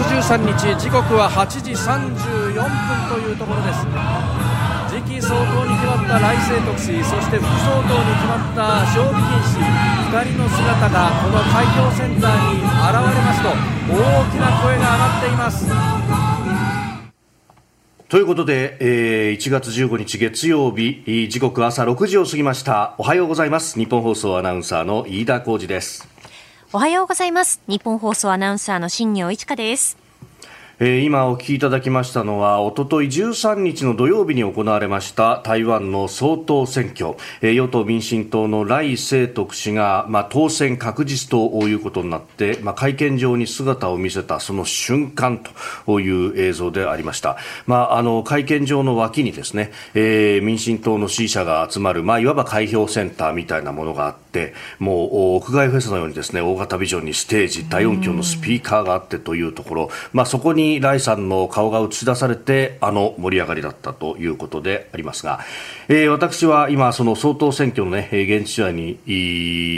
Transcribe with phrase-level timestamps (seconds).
[0.00, 2.64] 月13日時刻は8時34分
[3.12, 3.84] というところです
[4.88, 12.72] 次期総統に決まった来世徳氏そして副総統に決まった正美金氏2人の姿がこの開票センターに現
[13.12, 15.68] れますと大きな声が上がっています
[18.08, 22.96] ということで、えー、1月15日月曜日、時刻朝6時を過ぎました。
[22.98, 23.78] おはようございます。
[23.78, 26.08] 日本放送アナウンサーの飯田浩二です。
[26.72, 27.60] おはようございます。
[27.68, 29.99] 日本放送アナウンサーの新業一華です。
[30.82, 45.44] え、今お聞きいただきましたのは、おととい13日の土曜日に行われました台湾の総統選挙、え、与党民進党の来清徳氏が、まあ、当選確実ということになって、まあ、会見場に姿を見せたその瞬間
[45.84, 47.36] という映像でありました。
[47.66, 54.29] まあ、あの、会見場の脇にですね、えー、民進党の支持者が集まる、まあ、いわば開票センターみたいなものがあって、
[54.78, 65.40] もう屋外フェスのようにですね、大型ビジョンにステージ、大音響のスピーカーがあってというところ、まあ、そこにライさんの顔が映し出されてあの盛り上がりだったということでありますが、
[65.88, 68.98] えー、私は今その総統選挙のね現地取材に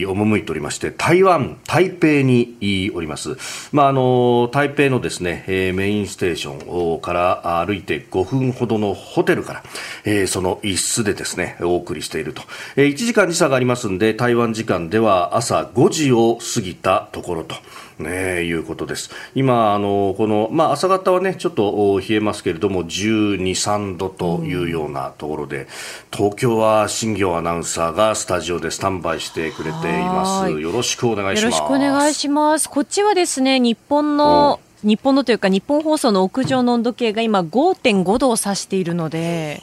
[0.07, 3.37] 赴いておりまして台湾台北におります。
[3.73, 9.63] まああの台北のですねメインステーションから歩いて5分ほどのホテルから、
[10.05, 12.43] え、その一室でですねお送りしていると、
[12.77, 17.55] え、1時間時差がありますんで台湾時間では朝5時を過ぎたところと
[17.99, 19.11] ね、いうことです。
[19.35, 25.67] 今、あの、この、まあ、朝方はね、ちょっと冷えますけれども、12、3度というようなところで、うん、
[26.11, 30.51] 東京は新業アナウンサーがスタジオでスタンバイしてくれています。
[30.51, 31.55] よろしくお願いします。
[31.55, 32.69] よろしくお願いします。
[32.69, 39.63] こっちはですね、日本の、日本のというか日本放送の屋上の温度計が今5.5度を指しているので、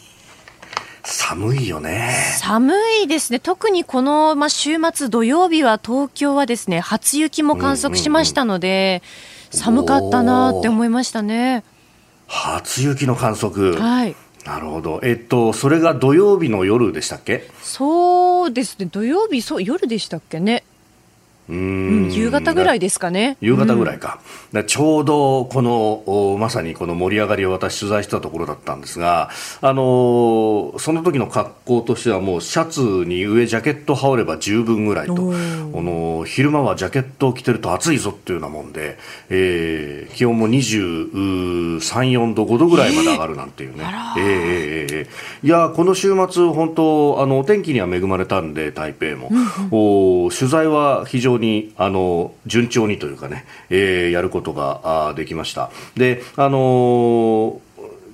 [1.04, 2.14] 寒いよね。
[2.40, 2.74] 寒
[3.04, 3.40] いですね。
[3.40, 9.02] 特にこの、まあ、週末土曜日は東京はですね、初雪も観測しましたので、
[9.54, 11.64] うんうんうん、寒かったなって思いましたね。
[12.28, 13.74] 初雪の観測。
[13.74, 14.16] はい。
[14.46, 15.00] なるほど。
[15.04, 17.50] えっと、それが土曜日の夜でしたっけ？
[17.62, 18.86] そうですね。
[18.86, 20.64] 土曜日、そう、夜でしたっけね。
[21.50, 23.36] うん、夕方ぐらいですかね。
[23.42, 24.20] 夕方ぐらいか。
[24.54, 35.24] うん、ちょうどこのまさにこの盛り上がりを私取材したところだったんですが、あのその時の格好としてはもうシャツに上ジャケット羽織れば十分ぐらいと、こ
[35.82, 39.00] の昼間はジャケットを着てると暑いぞっていうようなもんで、
[39.30, 43.84] えー、気温も23、4度、5度ぐらいまで上がるなんていうね。
[44.18, 55.72] えー、えー、えー、いやこの週末本当あのお天気には恵まれたんで台北も、うんうん、お取材は非常ににあの順調にというかね、えー、やることができました。
[55.96, 57.62] であの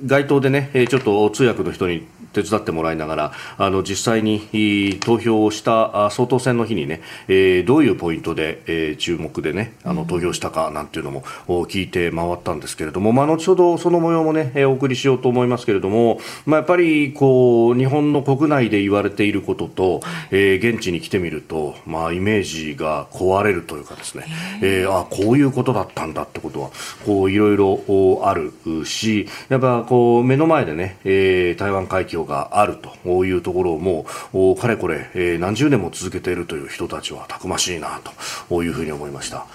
[0.03, 24.25] 街頭でね、ちょっと通訳の人に手伝ってもらいながらあの実際に投票をした総統選の日にね、えー、どういうポイントで、えー、注目でねあの投票したかなんていうのも聞いて回ったんですけれども、まあ、後ほどその模様もね、えー、お送りしようと思いますけれども、まあ、やっぱりこう日本の国内で言われていることと、えー、現地に来てみると、まあ、イメージが壊れるというかですね、
[24.61, 26.71] えー、あこういうことだったんだってことは
[27.05, 28.51] こういろいろある
[28.85, 38.01] しやっぱこう目の前でね、えー、台湾海峡があるというところをもうかれこれ、えー、何十年も続けているという人たちはたくましいな
[38.49, 39.45] というふうに思いました。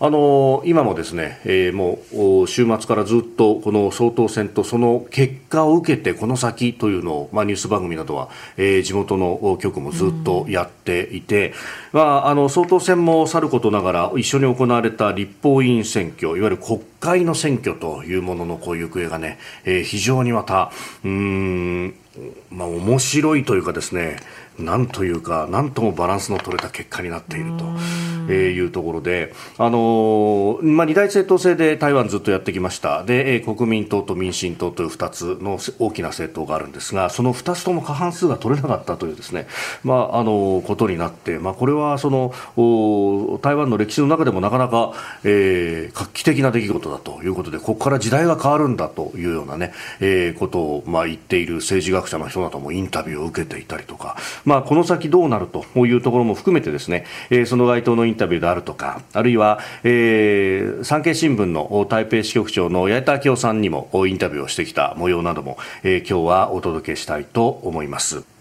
[0.00, 1.98] あの今もですね、えー、も
[2.42, 11.54] う週末からずっとこの総統選とその結果を受けてこの先というのを、まあ、ニュース番組などは、えー、地元の局もずっとやっていて、
[11.92, 20.72] まあ、あの総統選もさることながら一緒に行われた立法委員選挙いわゆる国会の選挙というもののこう行方がね、えー、非常にまた
[21.04, 21.94] うん
[22.50, 24.18] まあ、面白いというかですね
[24.58, 27.64] なんというかなんともバランスの取れた結果になっていると
[28.28, 33.04] えいうところで、あのまあ、二大政党制で台湾ずっとやってきました。
[33.04, 39.46] で、え国民党と民進党という2つの大きな政党があるんですがその2つとも過半数が取れなかったというですね、
[39.82, 42.32] まあ、あのことになって、まあ、これはその
[43.42, 44.92] 台湾の歴史の中でもなかなか、
[45.24, 68.33] えー、画期的な出来事だということでここから時代が変わるんだというようなね、えー、ことを、まあ、言っている政治学者の人などもインタビューを受けていたりとか、まあ、この先どうなるというところも含めてですね、えー、その該当のインタビューであるとかあるいは、えー、産経新聞の台北支局長の八重田明夫さんにもインタビューをしてきた模様なども、えー、今日はお届けしたいと思います。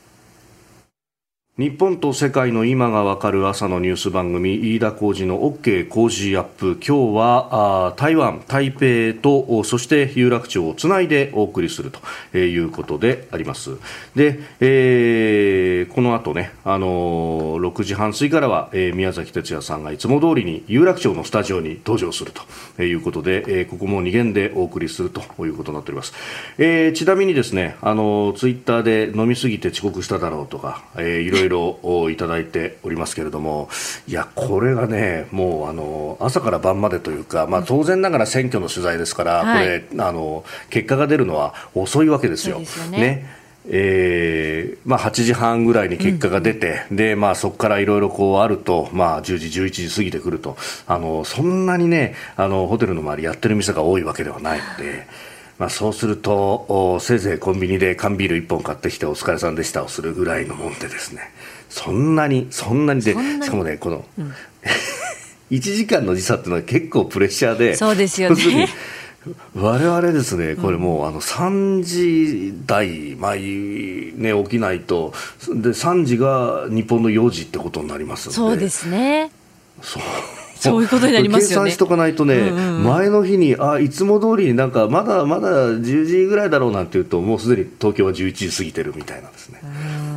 [1.55, 6.79] 日本と世界の今がわかる朝のニュース番組飯田浩司の OK 工事アップ。
[6.83, 11.91] 今日は台湾、台北とそして有楽町をつないでお送りする
[12.31, 13.77] ということであります。
[14.15, 22.31] で、えー、この後ね、あのー、6時半過ぎからは、えー、宮崎哲也さんがいつも通りに有楽町のスタジオに登場する
[22.75, 26.15] ということで、えー、ここも2限でお送りするということになっております、
[26.57, 33.69] えー、ちなみにですね、あのー、ツイッターで飲みすぎて遅刻しただろうとか、えー、いろいただいておりますけれども、
[34.07, 42.63] いや、これがね、もうあの朝から晩までというか、まあ、当然ながら選挙の取材ですから、これ、あの結果が出るのは遅いわけですよ。
[42.65, 55.07] すよねねえーまあ、8時半ぐらいに結果が出て、うん、でまあ、そこからいろいろこうあると、まあ、10時、11時過ぎてくるとあのそんなにねあのホテルの周りやってる店が多いわけではないので。
[55.59, 61.31] まあ、そうするとせいぜいコンビニで缶ビール1本買ってきてお疲れさんでしたをするぐらいのもんでですね。
[61.69, 64.33] そんなにそんなにでしかもねこの、うん、
[65.49, 68.69] 1時間の時差っていうのは結構プレッシャーでそうですよね。
[69.55, 75.13] 我々ですね、これもう、あの3時台、まあね、起きないと、
[75.47, 79.31] で3時が日本の4時ってことになりますそうですね。
[79.81, 80.03] そう
[80.69, 81.65] そういうことになりますよね。
[81.65, 89.59] 計算しとかないとね、うんうん、前の日に、あ、いつも通りになんか、まだまだ10時ぐらいだろうなんていうと、もうすでに東京は11時過ぎてるみたいなんですね。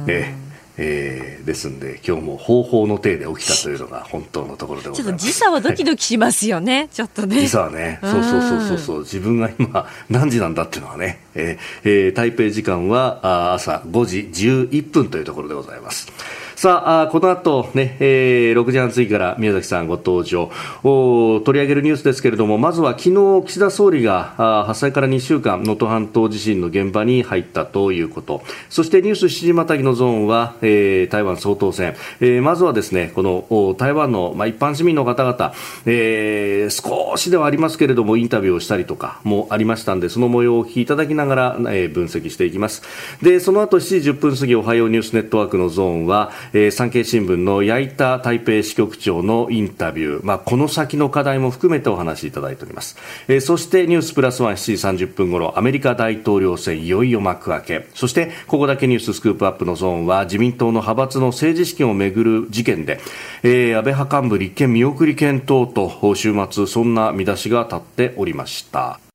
[0.09, 0.47] ええ
[0.79, 5.25] えー、ですんで今日も方法の体で起きたというのが本当のところでございます。
[5.25, 7.41] ちょっと時差はドキドキしますよね、はい、ちょっとね。
[7.41, 7.99] 時差はね。
[8.03, 8.99] そうそうそうそうそう。
[9.01, 16.13] 自分が今何時なんだっていうのはね、えーえー、台北時間は朝5時11分というところでございます
[16.57, 20.51] さあ、この後ね、えー、6時半過ぎから宮崎さんご登場。
[20.85, 35.53] お取り上げるニュースですけれども、まずは昨日岸田総理があ発災から2週間、能登半島地震の現場に入ったということ、そしてニュース7時またぎのゾーンは、えー、台湾総統選、えー、まずはですね、この台湾の、まあ、一般市民の方々、
[35.85, 42.81] えー、少しではありますけれども、インタビューをしたりとかもありましたんで、その模様をお聞きいただきながら、えー、分析していきます。
[43.21, 52.97] で、その後7時10分過ぎ、おはようニュースネットワークのゾーンは、えー、産経新聞の矢板台北支局長のインタビュー、まあ、この先の課題も含めてお話しいただいております、
[53.29, 57.89] えー、そしてニュースプラスワン7時30分ごろアメリカ大統領選いよいよ幕開け。
[57.95, 63.01] そしてここだけニューススクープアップのゾーンは自民党の派閥の政治資金をめぐる事件で、
[63.43, 69.06] えー、安倍派幹部立憲見送り検討と週末そんな見出しが立っておりました。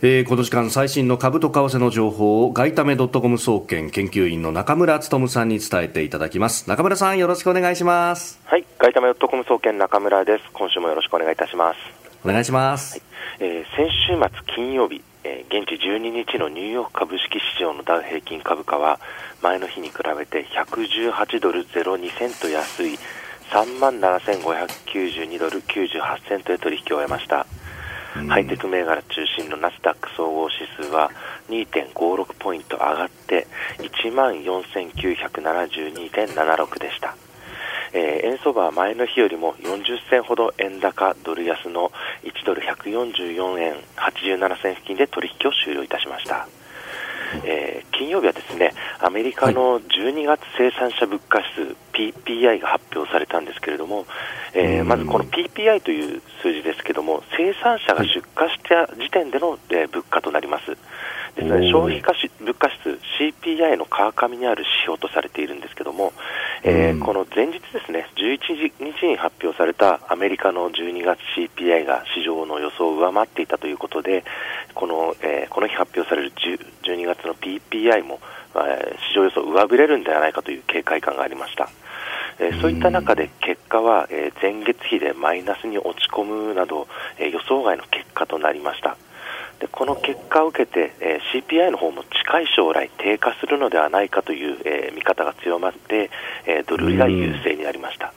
[0.00, 6.68] えー、この時間最新の株と為替の情報を外為ドットコム総研研究員の中村努さんに伝えていただきます。
[6.68, 8.38] 中村さんよろしくお願いします。
[8.44, 10.44] はい外為ドットコム総研中村です。
[10.52, 11.78] 今週もよろしくお願いいたします。
[12.24, 13.00] お願いします、
[13.40, 19.00] はい、えー、先週末金曜日、えー、現地12日のニューヨーク株式市場のダウ平均株価は
[19.42, 22.98] 前の日に比べて118ドル02セント安い
[23.50, 27.46] 3万7592ドル98セントで取引を終えました
[28.28, 31.10] ハイテク銘柄中心のナスダック総合指数は
[31.48, 33.46] 2.56ポイント上がって
[33.78, 37.14] 1万4972.76でした。
[37.92, 41.90] えー、円相場は前の日よりも40銭ほど円高ドル安の
[42.22, 46.46] 1ドル144円87銭付近で取引を終了いたしました。
[47.44, 54.06] えー、金曜日はですねアメリカの12月生産者物価指数、PPI が発表されたんですけれども、
[54.54, 60.76] えー、まずこの PPI という数字ですけども生産者が出荷した時点での、えー、物価となります。
[61.44, 66.12] 消費価物価指数 CPI の川上にある指標とされているんですけども、
[66.64, 74.24] えー、この前日ですね11日に発表されたアメリカの12月 CPI が市場の予想を上回っていたということで
[74.74, 76.32] この,、えー、この日発表される
[76.82, 78.20] 12月の PPI も、
[78.54, 81.68] えー、市場予想を上振れるんではないかという警戒感がありました。
[82.40, 86.86] えー、そういった中で結果は、えー、前月比でマイナスに落ち込むなど、
[87.18, 88.96] えー、予想外の結果となりました。
[89.60, 96.10] でこの結果を受けて、えー、CPI の方も近い将来低下するのではないかという、えー、見方が強まって、
[96.46, 98.12] えー、ドル売りが優勢になりました。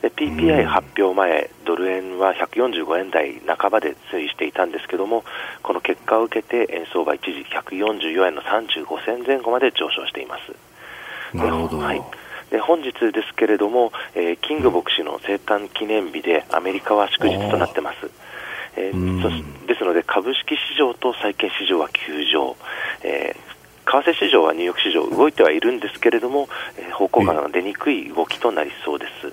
[0.00, 5.24] で PPI 発表前、ドル円は145円台半ばで推移していたんですけども、
[5.62, 11.36] この結果を受けて円相場一時144円の35銭前後まで上昇しています。
[11.36, 11.78] なるほど。
[11.78, 12.02] はい
[12.50, 18.10] で本日ですけれども、えーキング牧師の生誕記念日でアメリカは祝日となってます。
[18.76, 19.44] えーうんそし
[19.80, 22.56] ですので株式市場と債券市場は休場、
[23.02, 23.50] えー
[23.90, 29.32] 為替市場はニューヨーク市場動いてはいるんですけれども、えー方向感が出にくい動きとなりそうです。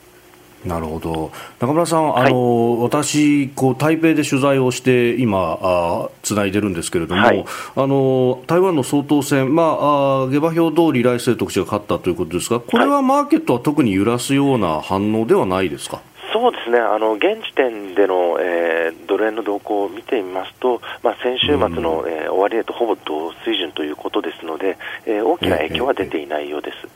[0.68, 1.32] なるほど。
[1.60, 7.46] 中村さん、あの私こう、台北で取材をして今、あつないでるんですけれども、はい。
[7.76, 16.02] あの台湾の総統選、まあ、あ下馬評通り、来清徳氏が勝ったということですが、これはマーケットは特に揺らすような反応ではないですか？
[16.40, 24.78] そうですね、あの現時点での、えードル円の動向を見てみますと、まあ、先週末の、えー終値とほぼ同水準ということですので、
[25.08, 26.88] えー大きな影響は出ていないようです。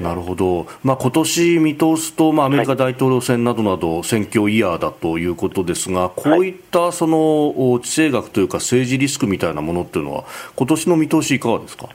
[0.00, 11.88] なるほど、まあ今年見通すと、まあ、アメリカ大統領選などなど、選挙イヤーだということですが、こういったそのお地政学というか、政治リスクみたいなものっていうのは、今年の見通し、いかがですか？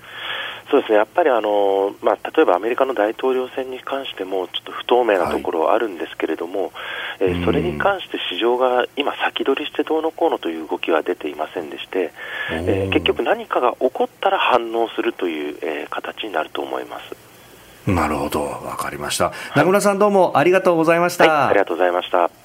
[0.73, 6.71] そうですね、やっぱりあの、まあ、例えばアメリカの大統領選に関しても、ちょっと不透明なところはあるんですけれども、
[7.19, 12.11] えーうんそれに関して市場が今、先取りしてどうのこうのという動きは出ていませんでして、
[12.49, 17.15] えー結局、何かが起こったら反応するという、えー形になると思います。
[17.87, 19.31] なるほど、わかりました。
[19.55, 21.31] 中村さんどうもありがとうございました。
[21.31, 22.42] はい、ありがとうございました。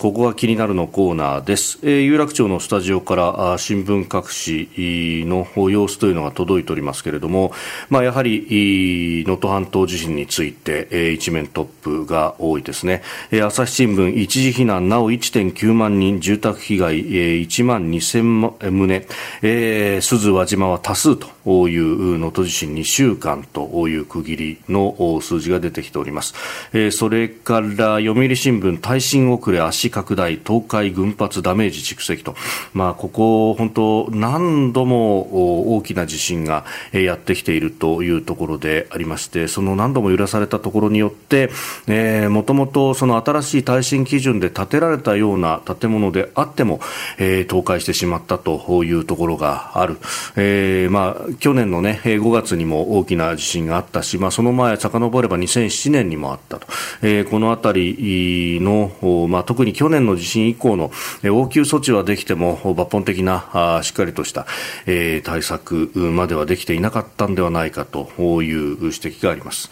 [0.00, 1.78] ここが気になるのコーナーです。
[1.82, 7.52] えー有楽町のスタジオからあ新聞各紙の様子というのが届いておりますけれども、
[7.90, 13.02] まあ、やはり能登半島地震について、えー一面トップが多いですね。
[13.30, 19.06] えー朝日新聞、一時避難なお1.9万人、住宅被害、えー1万2000棟、
[19.42, 26.32] えー、鈴輪島は多数という能登地震2週間という区切りの数字が出てきております。
[26.72, 32.34] えーそれから読売新聞、耐震遅れ、足拡大、東海群発ダメージ蓄積と、
[32.72, 41.50] まあ、ここ、本当、何度も大きな地震がやってきているというところでありまして、その何度も揺らされたところによって、
[41.86, 46.80] えもともとその新しい耐震基準で建てられたような建物であっても、
[47.18, 49.98] えー倒壊してしまったというところがある。
[50.36, 56.66] えーまあ、去年のね、5月にも大きな地震があったし、まあ、その前、遡れば2007年にもあったと。
[57.02, 60.90] えーこのあたりの、まあ、特に去年の地震以降の
[61.24, 64.46] 応急措置はできても、抜本的な、しっかりとした、
[64.84, 68.10] 対策まではできていなかったんではないかと
[68.42, 69.70] いう指摘があります。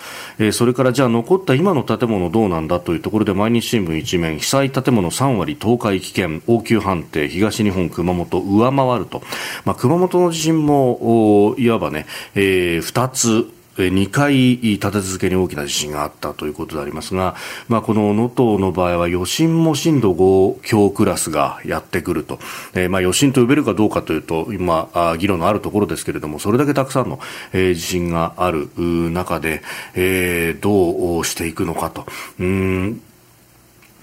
[0.53, 9.21] それからじゃあ残った今の建物どうなんだというところで毎日新聞一面被災建物3割倒壊危険応急判定東日本熊本上回ると、
[9.67, 17.37] まあ、熊本の地震もいわばね、え2つ2回立て続けに大きな地震があったということでありますが、
[17.69, 22.39] まあ、この能登の場合は余震も震度5強クラスがやってくると、
[22.75, 27.21] えーまあ余震と呼べるかどうかというと今議論のあるところですけれどもそれだけたくさんの、
[27.53, 29.63] え地震がある中で、
[29.95, 32.07] えーどうしていくのかと。
[32.39, 33.03] うーん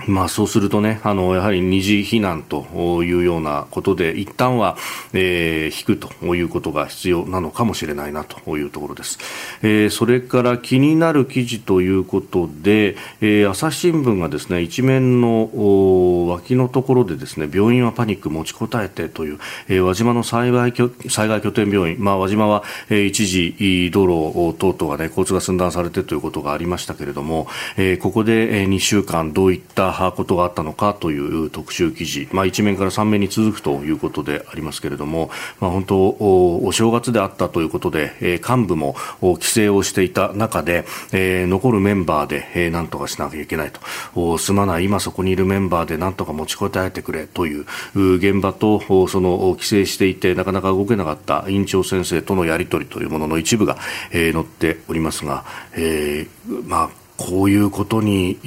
[0.08, 2.66] まあそうするとね、あの、やはり二次避難と
[3.04, 4.78] いうようなことで、一旦は、
[5.14, 9.18] えー引くということが必要なのかもしれないなというところです。
[9.62, 27.48] えーそれから気になる記事ということで、えー朝日新聞がですね、一面のお脇のところでですね、病院はパニック持ちこたえてという、えー輪島の災害拠災害拠点病院、まあ輪島は、えー一時、い道路等々がね、交通が寸断されてということがありましたけれども、
[27.78, 43.72] えーここで、えー2週間どういったことがあったのかという特集記事、まあ、1面から3面に続くということでありますけれども、まあ、本当おお正月であったということで、えー幹部も規制をしていた中で、えー残るメンバーで、えーなんとかしなきゃいけない
[44.14, 53.78] とすまない今そこにいるメンバーでなんとか持ちこたえてくれという現場とその規制していてなかなか動けなかった院長先生とのやり取りというものの一部が、
[54.12, 58.38] えー載っておりますが、えーまあこういうことに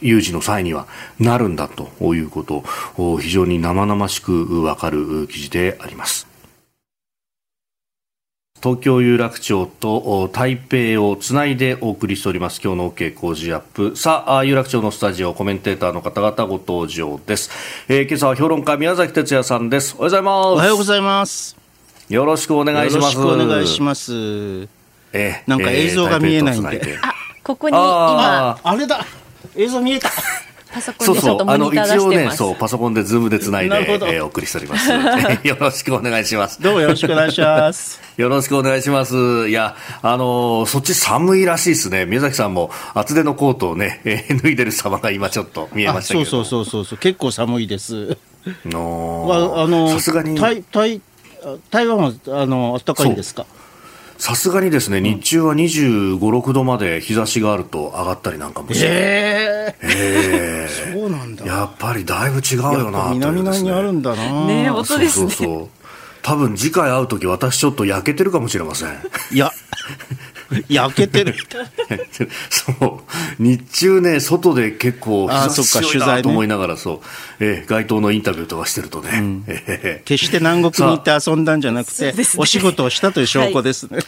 [0.00, 0.86] 有事の際には
[1.18, 2.64] なるんだということ
[2.96, 6.26] を非常に生々しくわかる記事であります。
[8.62, 12.60] 東京有楽町と台北をつないでお送りしております。
[12.62, 13.94] 今日の OK 工事アップ。
[13.96, 17.50] さあ有楽町のスタジオコメンテーターの方々ご登場です、
[17.88, 19.94] えー今朝は評論家宮崎哲也さんです。
[19.98, 20.36] おはようございます。
[20.36, 21.56] おはようございます。
[22.08, 23.16] よろしくお願いします。
[23.16, 24.12] よろしくお願いします。
[25.12, 26.80] えーなんか映像が見えないんで。
[26.82, 29.06] えーここにあ今、あれだ
[29.56, 30.10] 映像見えた
[30.72, 32.30] パソコンでちょっとモニター出一応ね。
[32.32, 34.90] そう、パソコンでズームでつないで、えーお送りしております。
[35.48, 36.60] よろしくお願いします。
[36.60, 38.00] どうもよろしくお願いします。
[38.18, 39.48] よろしくお願いします。
[39.48, 42.04] いや、あのーそっち寒いらしいですね。
[42.04, 46.26] 宮崎さんも厚手のコートをね、えー脱いでる様が今ちょっと見えまあしたけど。
[46.30, 48.16] そうそうそうそうそう結構寒いです。
[48.66, 51.00] のわあのさすがに、台台
[51.70, 53.46] 台湾はあの暖かいんですか？
[54.18, 58.86] さすがにですね、日中は25、6度まで日差しがあると上がったりなんかもして。
[58.86, 61.44] えええそうなんだ。
[61.44, 64.46] ーやっぱりだいぶ違うよなというですね南側にあるんだな。
[64.46, 65.68] ね本当ですねそうそうそう。
[66.22, 68.88] 多分次回会うとき私ちょっと焼けてるかもしれません。
[69.32, 69.52] いや
[70.68, 71.34] 焼けてる。
[72.50, 73.42] そう。
[73.42, 77.00] 日中ね、外で結構あー日差し強いそっか取材ねなと思いながら、そう。
[77.40, 79.10] えー街頭のインタビューとかしてるとね。
[79.46, 83.98] えー決して南国に行って遊んだんじゃなくて、お仕事をしたという証拠ですね。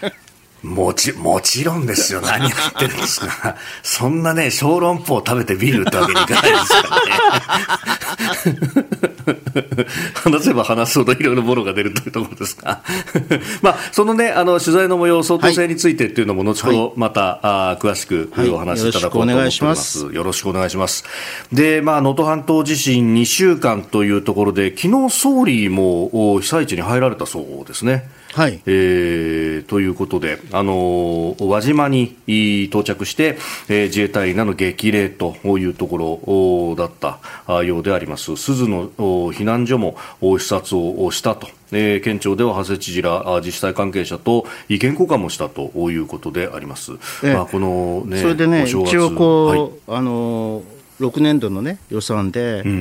[0.63, 2.21] もち、もちろんですよ。
[2.27, 3.57] 何やってるんですか。
[3.83, 8.89] そんなね、小籠包を食べてビールってわけにいかないですからね。
[10.15, 12.83] 話せば話すほどいろいろものが出るというところですが。
[13.63, 21.05] まあ、そのね、あの、取材の模様、相当性についてっていうのも後ほどまた、あー詳しくはいお話しいただこうと思いしますよろしくお願いします。
[21.53, 28.09] で、まあ、能登半島地震2週間というところで、昨日総理もお被災地に入られたそうですね。
[28.35, 28.61] はい。
[28.67, 33.39] えーということで、あのー輪島にい到着して、
[33.69, 38.37] えー自衛隊らの激励というところおだったあようであります。
[38.37, 46.93] 鈴のお避難所もお視察をしたと、えー県庁では長谷知事らあ自治体関係者と意見交換もしたということであります。
[47.25, 47.35] ええ。
[47.35, 49.99] まあ、この、ね、それでね、一応こう、はい。
[49.99, 50.63] あの
[51.01, 52.81] 6年度のね予算で、うんうんう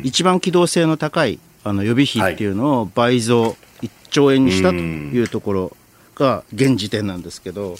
[0.04, 5.76] 一番機動性の高いあの予備費っていうのを倍増1兆円にしたというところ
[6.14, 7.76] が現時点なんですけど、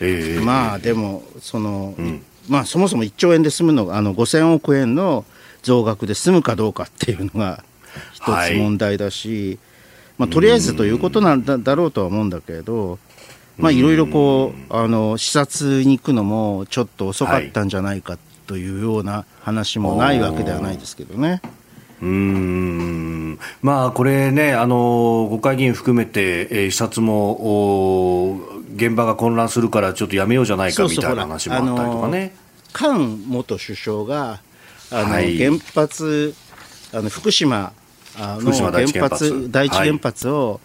[0.00, 1.94] えーまあでもその、
[2.48, 5.24] まあそもそも1兆円で済むのがあの5000億円の
[5.62, 7.64] 増額で済むかどうかっていうのが
[8.14, 9.58] 一はいつ問題だし、
[10.18, 12.98] まあとりあえずということなんだだろうとは思うんだけれど。
[13.58, 21.42] まあいろいろこうあの視察に行くのもちょっと遅かったんじゃないかというような話もないわけではないですけどね。
[22.02, 23.38] うーん。
[23.62, 28.40] まあこれね、あの国会議員含めて、えー視察もお
[28.76, 32.34] 現場が混乱するからちょっとやめようじゃないかみたいな話もあったりとかね。
[32.74, 32.90] 菅
[33.26, 34.40] 元首相が
[34.90, 35.36] あの、はい。
[35.36, 36.34] 原発
[36.92, 37.72] あの福島
[38.18, 39.24] あの原一原発。
[39.32, 40.60] 発第一原発を、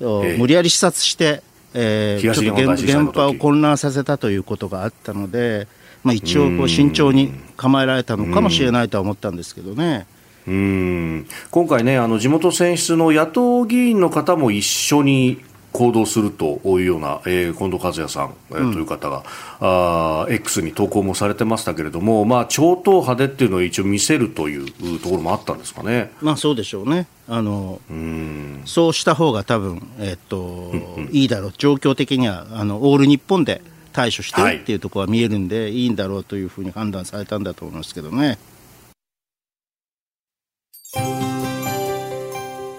[0.00, 0.38] おええ。
[0.38, 1.42] 無理やり視察して、
[1.74, 3.10] えーちょっと現本大震災の時。
[3.10, 5.68] 現場を混乱させたということがあったので、
[6.02, 10.06] まあ、一応こう慎重に構えられたのかもしれないとは思ったんですけどね。
[10.46, 15.40] うーん今回ね、あの地元選出の野党議員の方も一緒に
[15.72, 19.22] 行動するというような、えー近藤和也さん、えーという方が、
[19.60, 26.10] あー X に投稿もされてましたけれども、まあ、超党派でっていうのを一応見せるというところもあったんですかね。
[26.20, 27.06] まあそうでしょうね。
[27.28, 30.72] あのうーんそうした方が多分、えっと
[31.12, 38.38] いいだろう、状況的にはあのオール日本で対処してはいるっていうところは見えるんで、い、いんだろうというふうに判断されたんだと思いますけどね。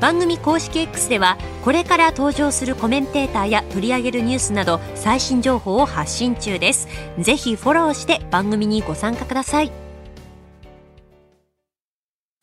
[0.00, 6.88] 番組公式 X ではこれから登場するコメンテーターや取り上げるニュースなど最新情報を発信中です。
[7.18, 9.87] ぜひフォローして番組にご参加ください。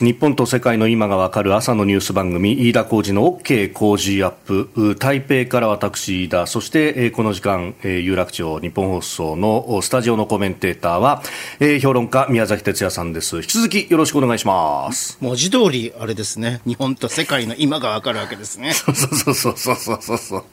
[0.01, 4.97] 日本と世界の今がわかる朝のニュース番組飯田浩二の OK 工事アップ。
[4.99, 6.47] 台北から私飯田。
[6.47, 11.23] そしてえーこの時間えー有楽町日本放送のスタジオのコメンテーターは
[11.61, 13.37] えー評論家宮崎哲也さんです。
[13.37, 15.17] 引き続きよろしくお願いします。
[15.21, 18.73] 文字通り、あれですね、日本と世界の今がわかるわけですね。
[18.83, 20.43] そうそうそうそうそうそうそう。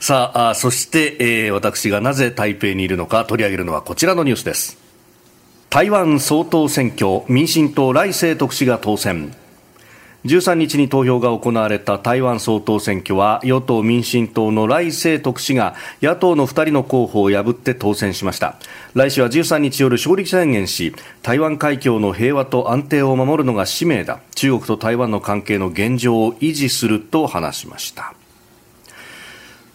[0.00, 4.76] さああそして、えー私がなぜ台北にいるのか取り上げるのはこちらのニュースです
[5.68, 9.34] 台湾総統選挙民進党来清徳氏が当選。
[10.24, 18.56] 13日に投票が行われた台湾総統選挙は与党民進党の来清徳氏が野党の2人の候補を破って当選しました。
[18.94, 24.20] 来氏は13日夜勝利宣言し台湾海峡の平和と安定を守るのが使命だ。
[24.34, 28.15] 中国と台湾の関係の現状を維持すると話しました。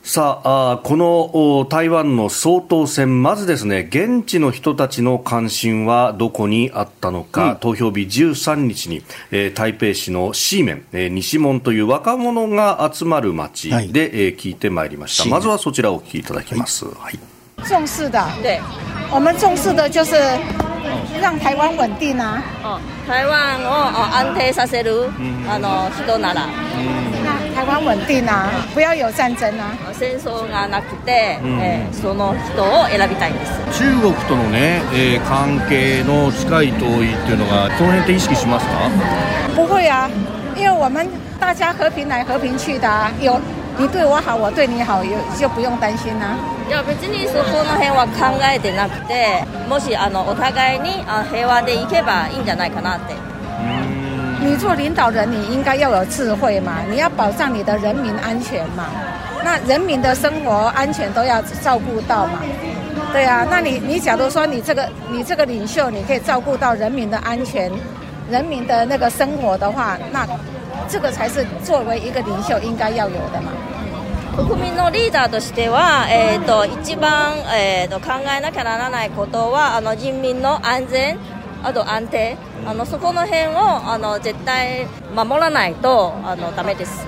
[0.03, 15.29] さあこの台湾の総統選、まずですね現地の人たちの関心はどこにあったのか、うん、投票日13日に、えー、台北市のシーメン、えー、西門という若者が集まる街で、はい、えー、聞いてまいりました。
[15.29, 16.85] まずはそちらをお聞きいただきます。
[16.85, 17.19] はい、はい、
[17.63, 18.59] 重視的，对，
[19.11, 20.15] 我们重视的就是
[21.21, 22.41] 让台湾稳定啊。
[22.63, 25.09] 哦，台湾を安定させる
[25.49, 26.47] あの人なら。
[27.53, 29.75] 台湾稳定啊，不要有战争啊。
[29.93, 33.83] 戦争がなくて、えー、その人を選びたいんです。
[33.83, 38.71] 中国とのね、えー、関係の近い遠いっていうのが、その辺って意識しますか？
[39.55, 40.09] 不会啊，
[40.55, 41.07] 因为我们
[41.39, 43.39] 大家和平来和平去的、啊，有
[43.80, 46.36] 你对我好，我对你好，有就不用担心啊。
[46.68, 53.14] いや別にそこの辺は考えてなくて、もしあのお互いにあ平和でいけばいいんじゃないかなって。
[54.40, 58.86] 你做领导人，你应该要有智慧嘛，你要保障你的人民安全嘛，
[59.44, 62.40] 那人民的生活安全都要照顾到嘛，
[63.12, 67.70] 对啊，那你你假如说你这个你这个领袖，你可以照顾到人民的安全，
[68.30, 70.26] 人民的那个生活的话，那
[70.88, 73.50] 这个才是作为一个领袖应该要有的嘛。
[74.47, 81.17] 国民のリーダーとしては、えーと、一番、えーと、考えなきゃならないことはあの人民の安全
[81.63, 87.05] あと安定あのそこの辺をあの絶対守らないとあのダメです、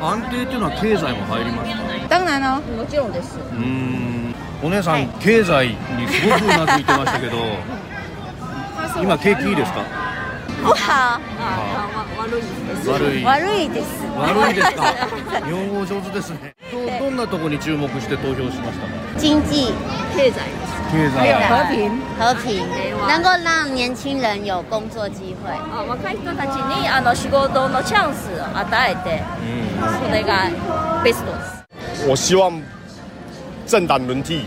[0.00, 1.70] 安定っていうのは経済も入ります
[2.08, 2.18] か？
[2.18, 4.34] 当然のもちろんですうん。
[4.62, 7.36] お姉さん、はい、経済にすごくうなずいてましたけど
[9.00, 9.80] 今景気いいですか？
[10.62, 10.74] 不好
[12.18, 12.42] 悪いで
[12.82, 12.88] す。
[12.90, 14.72] 悪い悪いです悪いです。
[14.72, 14.82] か
[15.44, 16.54] 日本語上手ですね。
[16.72, 18.92] どどんなところに注目して投票しましたか？
[19.18, 19.72] 经济。
[20.16, 20.40] 経済
[20.90, 21.16] 経済。
[21.50, 21.90] 和平。
[22.18, 22.66] 和平。
[23.06, 25.56] 能够让年轻人有工作機会。
[25.72, 29.22] あ若い人たちにあの仕事のチャンスを与えて、
[30.06, 30.50] それが
[31.04, 32.08] ベストです。
[32.08, 32.52] 我希望
[33.64, 34.44] 政党輪替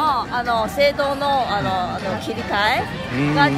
[0.00, 3.48] ああの政党のあのあの切り替えが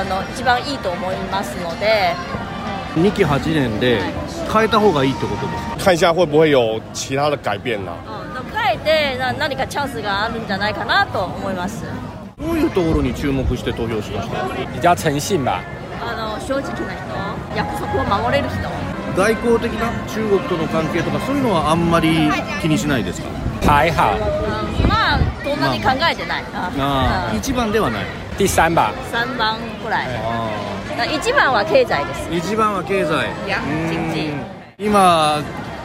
[0.00, 2.14] あの一番いいと思いますので。
[2.96, 4.00] 2期8年で
[4.52, 5.84] 変えた方がいいってことですか？
[5.84, 8.22] 看一下会不会有其他的改变呢、あ
[8.54, 11.82] 変えて何かチャンスがあるんじゃないかなと思います。
[12.40, 14.46] どういうところに注目して投票しました？
[14.46, 15.60] 比較誠信吧
[16.00, 18.58] あの正直な人約束を守れる人。
[19.16, 22.30] 外交的な中国との関係とかそういうのはあんまり
[22.62, 23.28] 気にしないですか？
[23.66, 23.96] 还好
[24.86, 25.03] まあそ
[25.54, 27.36] んなに考えてない、まあ、あ。
[27.36, 28.04] 一番ではない。
[28.38, 28.92] 第三番。
[29.12, 30.08] 三番くらい。
[31.16, 32.28] 一番は経済です。
[32.30, 33.28] 一番は経済。
[34.78, 35.40] 今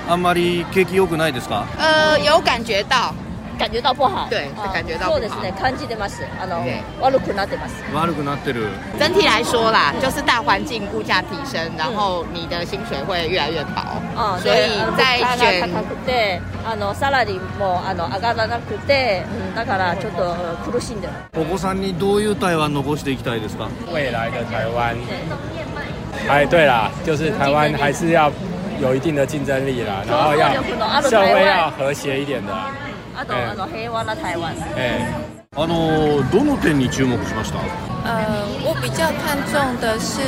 [0.08, 1.64] あんまり景気良くないですか？
[1.78, 3.14] 呃，有感觉到，
[3.59, 4.27] 感觉到不好。
[4.29, 6.25] 对，感觉到そうですね、感じてます。
[6.41, 6.65] あの
[7.01, 7.75] 悪くなってます。
[7.95, 8.69] 悪くなってる。
[8.99, 13.81] 整体来说啦，就是大环境物价提升，然后你的薪水会越来越薄。
[14.17, 15.71] 啊，所以在选。
[15.71, 19.23] 高くて、あのサラリーもあの上がらなくて、
[19.55, 20.35] だからちょっと
[20.71, 21.13] 苦しんでる。
[21.37, 23.69] お子さんにどういう台湾残していきたいですか？
[23.93, 24.97] 未来的台湾。
[26.29, 28.33] 哎，对啦，就是台湾还是要。
[28.81, 30.53] 有一定的竞争力啦，然后要
[31.01, 32.53] 社会要和谐一点的。
[33.19, 34.55] あと、あの平和な台湾。
[34.77, 35.07] え
[35.57, 37.59] あのどの点に注目しました？
[38.05, 40.21] 呃，我比较看重的是，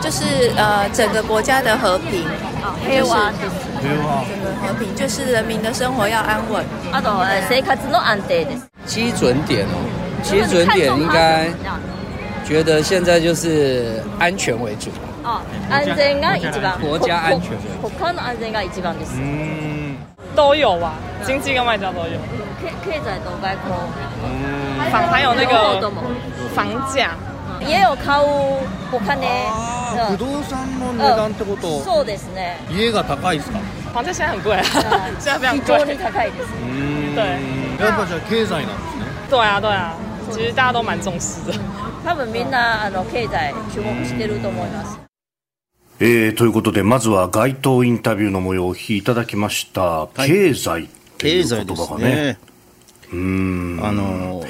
[0.00, 2.24] 就是呃整个国家的和平。
[2.60, 3.30] 啊，平和。
[3.80, 4.24] 平和。
[4.26, 6.64] 整个和平就是人民的生活要安稳。
[6.92, 7.10] あと
[7.48, 8.66] 生活の安定です。
[8.84, 9.78] 基準點哦，
[10.24, 11.50] 基準點應該
[12.44, 14.90] 覺得現在就是安全為主。
[15.22, 15.40] あ、
[15.70, 16.76] 安全が一番。
[16.80, 17.52] 国家安全。
[17.96, 19.12] 他の安全が一番です。
[20.35, 20.93] 都有吧，
[21.25, 22.17] 经济跟外交都有。
[22.61, 23.75] 経経済と外交。
[24.91, 25.91] 房还有那个
[26.55, 27.11] 房价。
[27.59, 28.27] 家を買う
[28.91, 29.27] お金。
[30.09, 31.81] 不動産の値段ってこと？
[31.83, 32.57] そうですね。
[32.69, 33.57] 家が高いですか？
[33.93, 34.61] 房价现在很贵，
[35.19, 35.59] 现在非常贵。
[35.59, 36.49] 非常に高いです。
[37.15, 37.85] 对。
[37.85, 39.05] やっぱじゃ経済なんですね。
[39.29, 39.93] 对啊对啊，
[40.31, 41.57] 其实大家都蛮重视的。
[42.05, 45.06] 多分みんなあの経済注目してると思います。
[45.99, 49.81] えー、ということで、まずは街頭インタビューの模様をお聞きいただきました。
[49.81, 52.05] はい、経済っていう言葉がね。
[52.05, 52.37] ね。
[53.11, 53.79] うん。
[53.81, 54.43] あの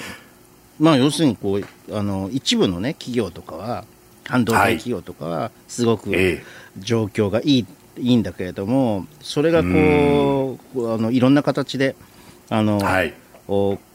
[0.79, 3.85] まあ、要するにこうあの一部の、ね、企業とかは
[4.25, 6.11] 半導体企業とかはすごく
[6.77, 7.65] 状況がいい,、
[7.97, 11.95] い、いんだけれどもそれがこうあのいろんな形で
[12.49, 13.13] あの、はい、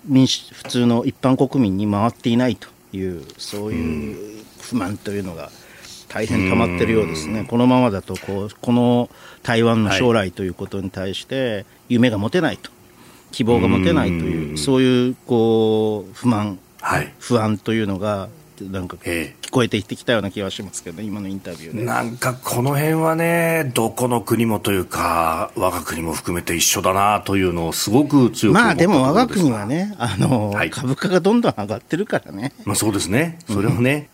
[0.04, 5.50] 民主普通の一般国民に回っていないというそういう不満というのが
[6.12, 9.08] 大変溜まってるようですね、このままだとこう、この
[9.42, 12.70] 台湾の将来ということに対して、夢が持てないと、
[13.30, 16.58] 希望が持てないという、そういうこう不満、
[17.18, 18.28] 不安というのが、
[18.60, 21.84] なんか聞こえていってきたような気がしますけど、ね、今のインタビューで。
[21.84, 32.52] なんかこの辺はね、どこの国もというか、我が国も含めて一緒だなというのをすごく強くまあでも我が国はね、あの、はい、株価がどんどん上がってるからね。
[32.64, 33.38] まあそうですね。
[33.50, 34.08] それをね、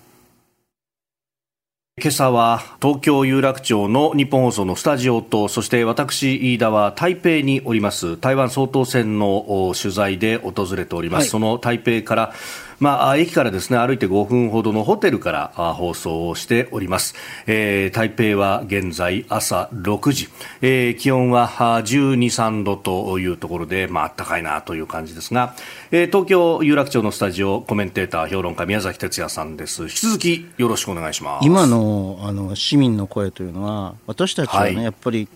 [2.00, 12.32] 今朝は東京有楽町の日本放送のスタジオとそして私飯田は台北におります台湾総統選の取材で訪れております、はい、その台北から
[12.80, 17.14] まあ、駅からですね歩いて5分ほどのホテルから放送をしております、
[17.46, 20.28] えー、台北は現在朝6時、
[20.60, 25.54] えー、気温は12、3度というところで、まあ暖かいなという感じですが、
[25.90, 29.82] えー、東京有楽町のスタジオコメンテーター評論家宮崎哲也さんです。
[29.82, 31.46] 引き続きよろしくお願いします。
[31.46, 35.28] 今のあの市民の声というのは私たちはね、はい、やっぱり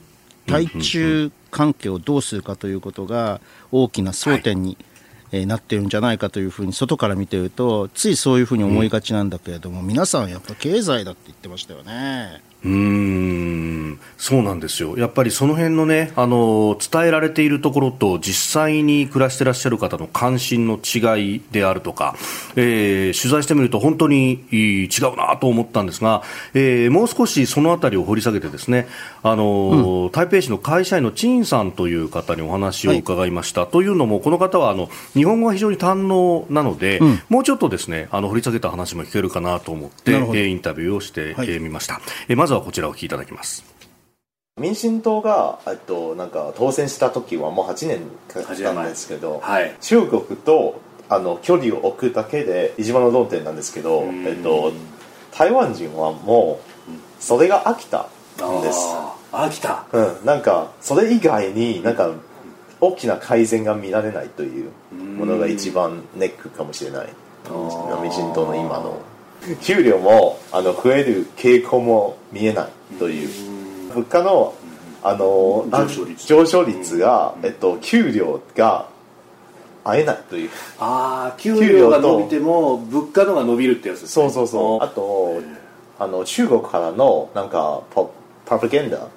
[0.47, 4.92] 対中関係をどうするかということが大きな争点に、はい
[5.33, 12.52] えなってるんじゃないかというふうに外から見てるとついそういうふうに思いがちなんだけれども、うん、皆さんやっぱ経済だって言ってましたよね。
[12.65, 22.15] うんそうなんですよ、やっぱりその辺のねあの伝えられているところと実際に暮らしてらっしゃる方の関心の違いであるとか、
[22.55, 26.23] えー、取材してみると本当に違うなと思ったんですが、
[26.55, 28.87] えー、もう少しそのあたりを掘り下げてですね
[29.25, 33.63] あの、うん、台北市の会社員の陳さんという方にお話を伺いました。
[33.63, 42.01] はい、というのもこの方はあの日本語が非常に堪能なので、うん、もうちょっとですねあの掘り下げた話も聞けるかなと思って、えインタビューをしてみ、はい、ました。
[42.29, 43.65] えまずずはこちらを聞きいただきます。
[44.61, 54.73] 民進党がえっとなんか当選した時はもう8年かかったんですけど、はい、中国とあの距離を置くだけで一番の論点なんですけど、えっと、
[55.35, 58.79] 台湾人はもうそれが飽きたんです。
[59.33, 62.13] 飽きた、うん、なんかそれ以外になんか
[62.81, 67.09] 大きな改善が見られないというものが一番ネックかもしれない。
[68.03, 69.01] 民進党の今の
[69.61, 73.29] 給料もあの増える傾向も見えないという。
[73.95, 74.55] 物価の
[75.03, 76.27] あの上昇率。
[76.27, 78.89] 上昇率が、えっと、給料が
[79.85, 80.51] 合えないという。
[80.79, 84.85] ああ給料が伸びても物価のが伸びるってやつです、ね、そうそうそう。
[84.85, 85.43] あと
[85.99, 88.07] あの中国からのなんかパ
[88.47, 89.09] パプゲンダ。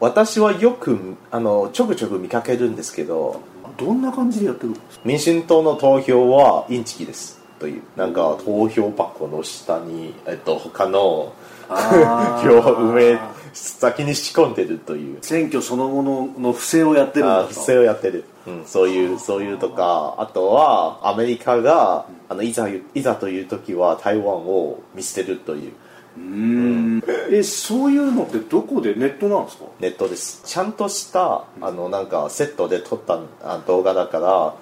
[0.00, 3.40] 私はよくあのちょくちょく見かけるんですけど
[3.76, 5.02] どんな感じでやってるんですか？
[5.04, 7.82] 民進党の投票はインチキですという。
[7.96, 11.32] なんか投票箱の下に、えっと、他の
[11.68, 13.18] 票を埋め
[13.52, 15.18] 先に仕込んでるという。
[15.22, 20.14] 選挙そのものの不正をやってるんだ不正をやってる、うん、そういうそういうとか。
[20.18, 25.72] あとはアメリカがあのいざいざという時は台湾を見捨てるという。
[26.16, 29.64] うん、えそういうのってどこでネットなんですか？
[29.80, 30.42] ネットです。
[30.44, 33.18] ちゃんとしたあのなんかセットで撮った
[33.66, 34.54] 動画だから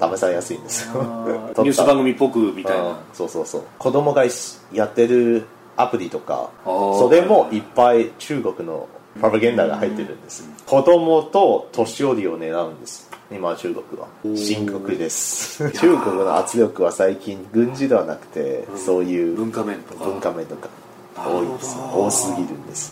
[0.00, 1.02] 試されやすいんですよ。
[1.58, 2.98] ニュース番組っぽくみたいな。
[3.12, 3.62] そうそうそう。
[3.78, 4.24] 子供が
[4.72, 10.48] やってるアプリとかそれもいっぱい中国のプロパゲンダが入ってるんです。
[10.66, 13.10] 子供と年寄りを狙うんです。
[13.30, 14.08] 今中国は。
[14.36, 15.70] 深刻です。
[15.72, 20.04] 中国の圧力は最近軍事ではなくてそういう文化面とか。
[20.04, 20.68] 文化面とか
[21.16, 21.76] 多いです。
[21.94, 22.91] 多すぎるんです。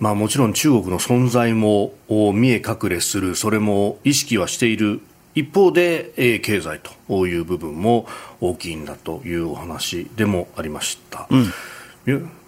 [0.00, 1.94] まあ、もちろん中国の存在も
[2.34, 5.00] 見え隠れするそれも意識はしている
[5.34, 8.06] 一方で、えー、経済という部分も
[8.40, 11.52] 大きいんだというお話でもありました、うん、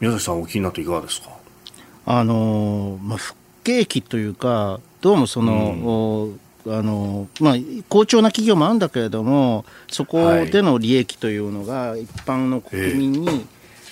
[0.01, 1.31] 宮崎さんお気になっていかがですか？
[2.05, 6.31] あのまあ、不景気というかどうもその、
[6.67, 7.55] うん、あのまあ、
[7.89, 13.47] 好調な企業もあるんだけれどもそこでの利益というのが一般の国民に、えー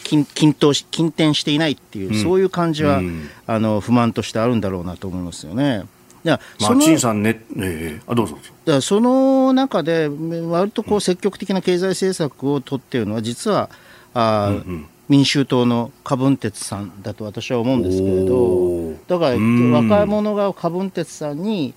[0.05, 5.85] 均均等し均点していないっていう、うん、そういう感じは、うん、あの不満としてあるんだろうなと思いますよね。
[6.25, 8.39] いや、まあ、陳さんね、えー、あどうぞ。
[8.65, 13.69] だその中で、割とこう積極的な経済政策を取っているのは、実は
[14.15, 21.75] あ、うんうん、民衆党の柯文哲さんだと私は思うんですけれど、だから若者が柯文哲さんに、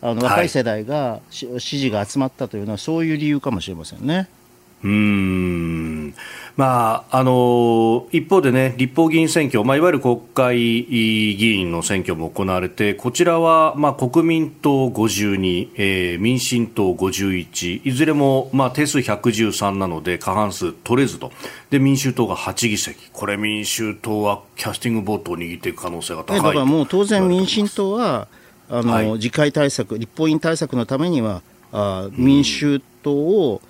[0.00, 4.28] あの若い世代が、支持が集まったというのは、そういう理由かもしれませんね。
[4.82, 6.14] うん。
[6.56, 21.32] まあ、あの一方で、ね、立法議員選挙、まあ、いわゆる国会議員の選挙も行われてこちらは、まあ、国民党52、えー、民進党51いずれも、まあ、定数113なので過半数取れずと。
[21.70, 23.10] で民衆党が8議席。
[23.10, 28.28] これ民衆党はキャスティングボートを握っていく可能性が高いだからもう当然民進党は
[28.68, 33.62] あの、はい、次回対策立法院対策のためにはあ民衆党を、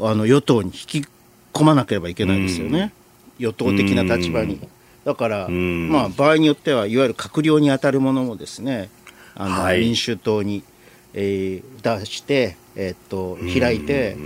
[0.00, 1.06] あの与党に引き
[1.52, 2.92] 込まなければいけないですよね、
[3.38, 4.60] 与党的な立場に。
[5.04, 8.88] だから、まあ、場合によってはいわゆる閣僚に当たるものもですね
[9.34, 9.80] あの、はい。
[9.80, 10.62] 民主党に、
[11.12, 14.16] えー出して、えーっと開いて、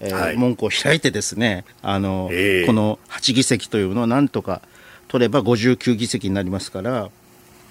[0.00, 0.36] えーはい。
[0.36, 2.66] 門戸を開いてですねあの、ええ。
[2.66, 4.62] この8議席というのをなんとか
[5.08, 7.10] 取れば59議席になりますから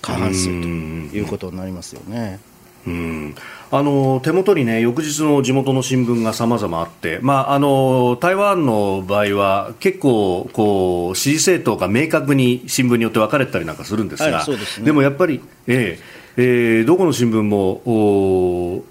[0.01, 2.39] 過半数ということになりますよね。
[2.88, 3.36] うん。
[3.72, 14.91] あの手元にね翌日の地元の新聞が様々あって、まあ、あの台湾の場合は結構こう支持政党が明確に新聞によって分かれたりなんかするんですが、はいですね。
[14.91, 18.84] もやっぱり、ええええどこの新聞もお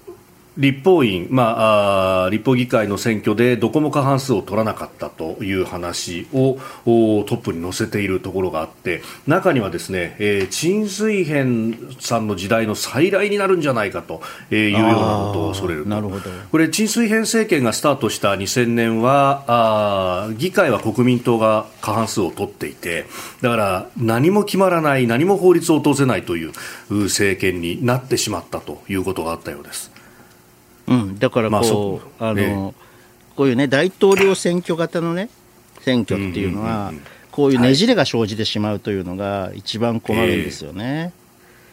[0.57, 23.05] 立法院、まあ、立法議会の選挙でどこも過半数を取らなかったという話をおトップに載せているところがあって中にはですね、えー陳水扁さんの時代の再来になるんじゃないかとえーいうようなことを恐れるとなるほどこれ陳水扁政権がスタートした2000年はあー議会は国民党が過半数を取っていて
[23.41, 26.51] だから何も決まらない何も法律を通せないという
[26.89, 29.92] う政権になってしまったということがあったようです。
[30.87, 32.83] うん、だからこう、まあそうあの、ええ。
[33.35, 35.29] こういうね大統領選挙型のね
[35.81, 36.93] 選挙っていうのは、
[37.31, 41.13] こういうねじれが生じてしまうというのが一番困るんですよね。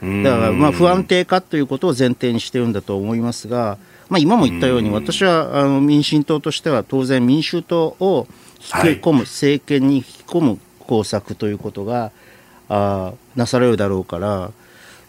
[0.00, 3.76] だからまあ不安定化ということを前提にしてるんだと思いますが、
[4.08, 8.26] まあ、今も言ったように私はあの民進党としては当然民衆党を
[8.58, 12.10] 引き込む、政権に引き込む工作ということが
[12.68, 14.50] あーなされるだろうから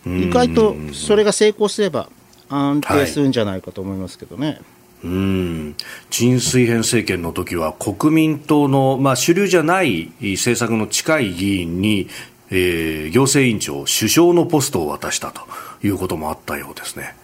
[0.05, 2.09] 意外とそれが成功すれば
[2.55, 4.59] 安定するんじゃないかと思いますけどね。
[5.03, 5.75] うん
[6.11, 12.07] 陳水扁政権の時は国民党の、まあ、主流じゃない政策の近い議員に、
[12.51, 15.41] えー行政委員長、首相のポストを渡したと
[15.83, 17.15] いうこともあったようですね。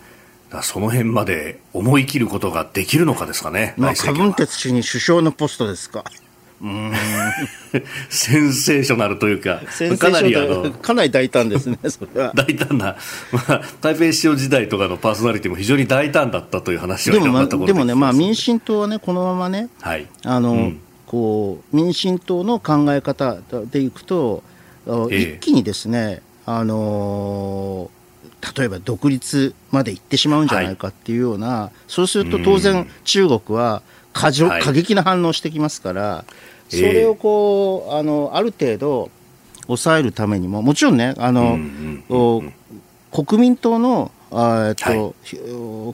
[0.64, 6.06] その辺まで思い切ることができるのかですかね、まあ、カブンテツ氏に首相のポストですか。
[6.62, 6.94] うーん。
[8.10, 9.62] センセーショナルというか、
[10.00, 12.32] かなりあのかなり大胆ですね、それは。
[12.36, 12.96] 大胆な、
[13.32, 20.82] まあ、台北市長時代とかのパーソナリティも非常に大胆だったという話はでも、まあ、でもね、まあ、民進党はね、このままね、はい、あの、うん。
[21.08, 23.38] こう民進党の考え方
[23.72, 24.44] でいくと、
[25.10, 27.90] 一気にですね、あの
[28.58, 33.82] 例えば独立まで行ってしまうんじゃないかっていうような、そうすると当然、中国は
[34.18, 34.62] 過剰はい。
[34.62, 36.26] 過激な反応をしてきますから、
[36.70, 36.90] そえ。
[36.90, 39.10] えれをこうあのある程度
[39.68, 41.60] 抑えるためにも、もちろんね、あの
[42.10, 42.44] お
[43.12, 45.38] 国民党のえっと、ひ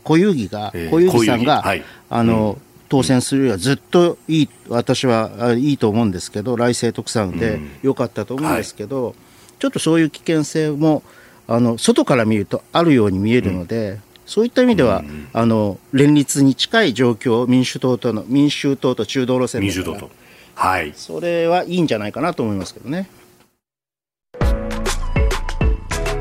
[0.03, 1.63] 小遊戯が、ええ小遊戯さんが、
[2.09, 2.57] あの、
[2.89, 9.15] 当選するよりはずっといい、私はあいいと思うんですけど、来世特産で良かったと思うんですけど、
[9.59, 11.03] ちょっとそういう危険性も
[11.47, 20.09] あの外から見るとあるように見えるので、そういった意味では、あの連立に近い状況、民主党との民衆党と中道路線民主党と。
[20.55, 20.93] はい。
[20.95, 23.09] それはいいんじゃないかなと思いますけどね。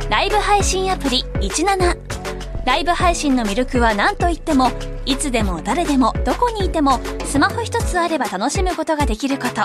[0.09, 1.97] ライブ配信アプリ17
[2.65, 4.71] ライブ配信の魅力は何といっても
[5.05, 9.63] いつでも誰でもどこにいてもスマホ一つあれば楽しむことができること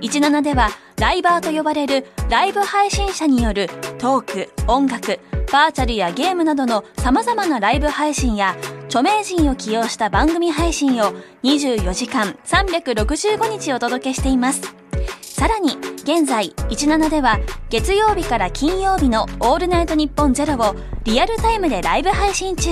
[0.00, 3.68] 17ではライバーと呼ばれるライブ配信者による
[3.98, 5.18] トーク音楽
[5.52, 14.62] バーチャルやゲームなどの様々なライブ配信や著名人を起用した番組配信を24時間365日お届けしています。
[15.22, 22.70] さらに現在17では月曜日から金曜日の「オールナイトニッポンゼロをリアルタイムでライブ配信中。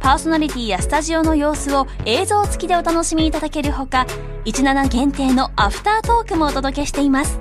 [0.00, 4.06] パーソナリティやスタジオの様子を映像付きでお楽しみいただけるほか
[4.44, 7.40] 17限定のアフタートークもお届けしています。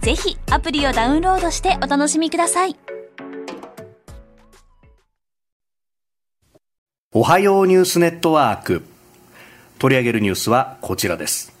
[0.00, 2.89] ぜひアプリをダウンロードしてお楽しみください。
[7.12, 8.84] おはようニュースネットワーク。
[9.80, 11.52] 取り上げるニュースはこちらです。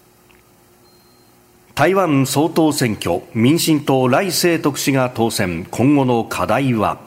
[1.74, 5.66] 台湾総統選挙民進党来清徳氏が当選。
[5.68, 7.00] 今後の課題は。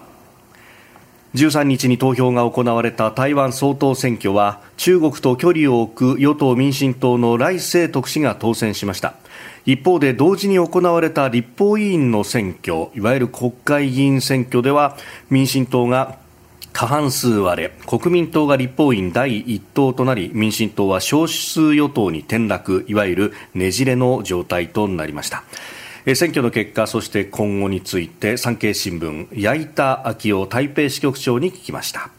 [1.35, 9.13] 13日に投票が行われた台湾総統選挙は中国と距離を置く与党民進党の来清徳氏が当選しました。
[9.65, 14.97] 一方で同時に行われた立法委員の選挙いわゆる国会議員選挙では
[15.29, 16.21] 民進党が
[16.73, 17.71] 過半数割れ。
[17.85, 22.83] 国民党が立法院第一党となり民進党は少数与党に転落。
[22.87, 25.43] いわゆるねじれの状態となりました。
[26.15, 32.09] 選挙の結果そして今後について産経新聞矢板昭夫台北支局長に聞きました。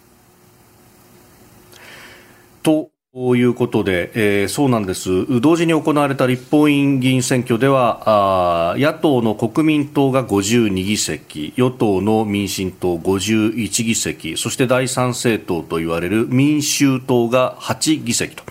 [2.62, 5.40] とということで、えー、そうなんです。
[5.40, 18.42] 同時に行われた立法院議員選挙では、あ野党の国民党が52議席、与党の民進党51議席、そして第三政党と言われる民衆党が8議席と、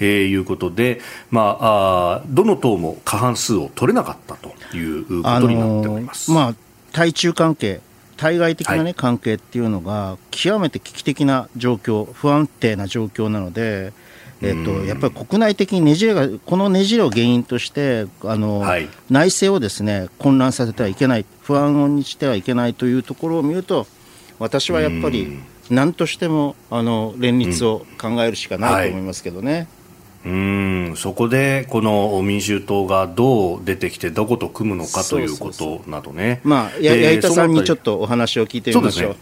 [0.00, 1.00] えー、いうことで、
[1.30, 6.30] まああ、どの党も過半数を取れなかったということになっております。
[6.30, 6.54] あのー、まあ、
[6.92, 7.80] 対中関係
[8.18, 13.94] 対外的なね、はい、関係っていうのが極めて危機的な状況不安定な状況なので、
[14.42, 23.86] えっと、やっぱり国内的にねじれが、このねじれを原因として、あの、はい、内政をですね、混乱させてはいけない、不安にしてはいけないというところを見ると、
[24.38, 25.38] 私はやっぱり、
[25.68, 29.68] 何としても、あの、連立を考えるしかないと思いますけどね。
[30.24, 30.94] うん。
[30.96, 36.40] そこでこの民衆党がどう出てきてどこと組むのかということなどね。
[36.44, 39.16] まあや、矢板さんにちょっとお話を聞いてみましょう、ね、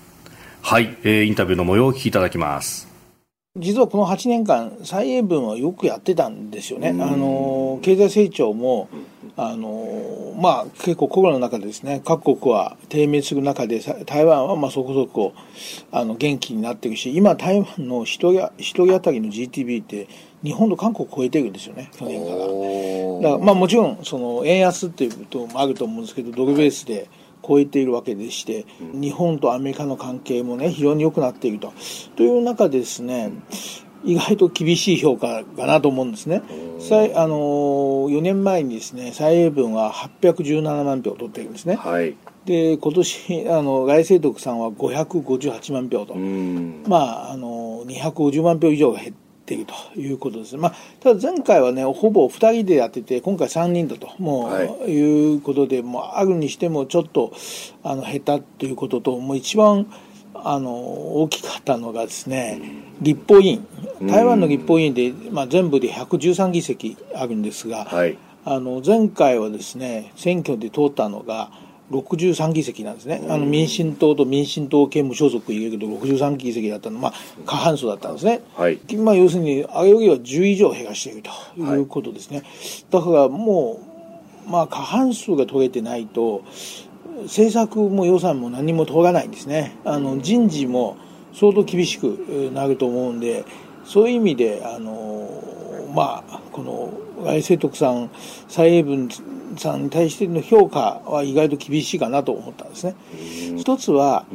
[0.62, 2.87] はい、えー、インタビューの模様をお聞きいただきます
[3.58, 8.88] 実はこの8年間、蔡英文はよくやってたんですよね、あの経済成長も
[9.36, 15.34] あの、まあ、結構コロナの中でですね各国は低迷する中で台湾はまあそこそこ
[15.92, 20.08] あの元気になってるし今、台湾の1人 ,1 人当たりの GDP って
[20.42, 22.38] 日本と韓国を超えてるんですよね、去年から。
[22.38, 27.08] だからまあ、もちろんその円安っていうこともあると思うんですけどドルベースで
[27.48, 31.72] 超えているわけでして、日本とアメリカの関係もね、非常に良くなっていると。
[32.16, 33.32] という中でですね、
[34.04, 36.42] 意外と厳しい評価かなと思うんですね。
[37.14, 37.36] あの
[38.08, 41.74] 4年前にですね、蔡英文は817万票を取っているんですね。
[41.74, 46.14] はい、で、今年、あの、外政徳さんは558万票と。
[46.88, 50.56] まあ、あの、250万票以上が減って、っているということです。
[50.58, 54.50] まあ、ただ前回はね、ほぼ2人でやってて、今回3人だと、も
[54.84, 57.32] う、いうことで、もうあるにしてもちょっと、
[57.82, 59.90] あの、下手ということと、もう一番、
[60.34, 60.70] あの、
[61.22, 62.60] 大きかったのがですね、
[63.00, 63.66] 立法院。
[64.02, 71.50] 台湾の立法院で、まあ、全部で113議席あるんですが、はい、あの、前回はですね、選挙で通ったのが、
[71.90, 77.12] 63議席なんですね、あの民進党と民進党系無所属入れると63議席だったの、まあ、
[77.46, 81.22] 過半数だったんですね、はい、まあ、要するに、あれよりは10以上減らしている
[81.56, 82.46] ということですね、はい、
[82.90, 83.80] だからも
[84.46, 86.44] う、まあ、過半数が取れてないと、
[87.22, 90.98] 政策も予算も何も通らないんですね、あの人事も
[91.32, 93.44] 相当厳しくなると思うんで、
[93.84, 96.92] そういう意味で、あのまあ、この
[97.24, 98.10] 外政徳さん、
[98.48, 99.08] 蔡英文
[99.56, 102.94] さんに対しての評価は意外と厳しいかなと思ったんですね。
[103.56, 104.26] 一つは、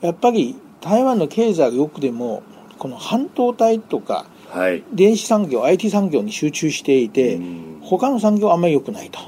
[0.00, 2.42] やっぱり台湾の経済が良くでも、
[2.78, 4.26] この半導体とか、
[4.92, 7.38] 電子産業、IT 産業に集中していて、
[7.82, 9.20] 他の産業はあんまり良くないと。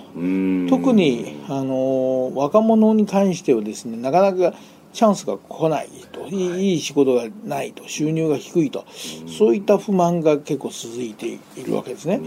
[0.69, 4.55] 特に、あの、若者に関してはですね、なかなか
[4.93, 6.75] チャンスが来ないと、い。
[6.75, 8.85] い仕事がないと、収入が低いと、
[9.27, 11.27] そういった不満が結構続いて
[11.57, 12.21] いるわけですね。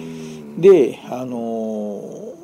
[0.58, 2.36] で、あの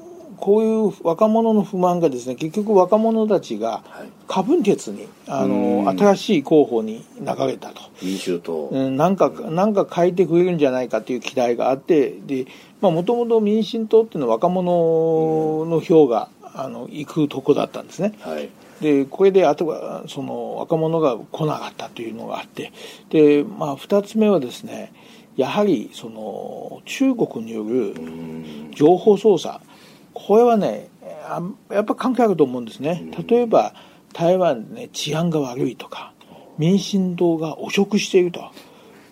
[0.42, 3.84] こういう若者の不満がですね結局若者たちが
[4.28, 7.82] 過分鉄に、あの新しい候補に流れたと。
[8.02, 8.40] 民衆
[8.98, 12.48] なんかなんか変えてくれるんじゃないかという期待があってで
[12.82, 18.14] もともと民進党っていうのは若者の票が、あの行くとこだったんですね。
[18.20, 18.50] はい
[18.82, 22.74] でこれであとはその若者が来なかったというのがあって
[23.10, 24.92] で、まあ、2つ目はですね
[25.38, 27.94] やはりその中国による
[28.76, 29.60] 情報操作。
[30.14, 30.90] これはね
[31.70, 33.10] やっぱ関係あると思うんですね。
[33.28, 33.74] 例えば
[34.14, 36.12] 台湾ね治安が悪いとか
[36.58, 38.52] 民進党が汚職していると。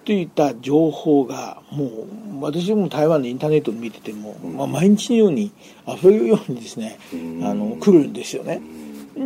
[0.06, 5.52] といった情報がもう私も台湾のインターネットを見てても、まあ、毎日のように
[5.88, 6.98] 溢れるようにですね
[7.44, 8.60] あの来るんですよね。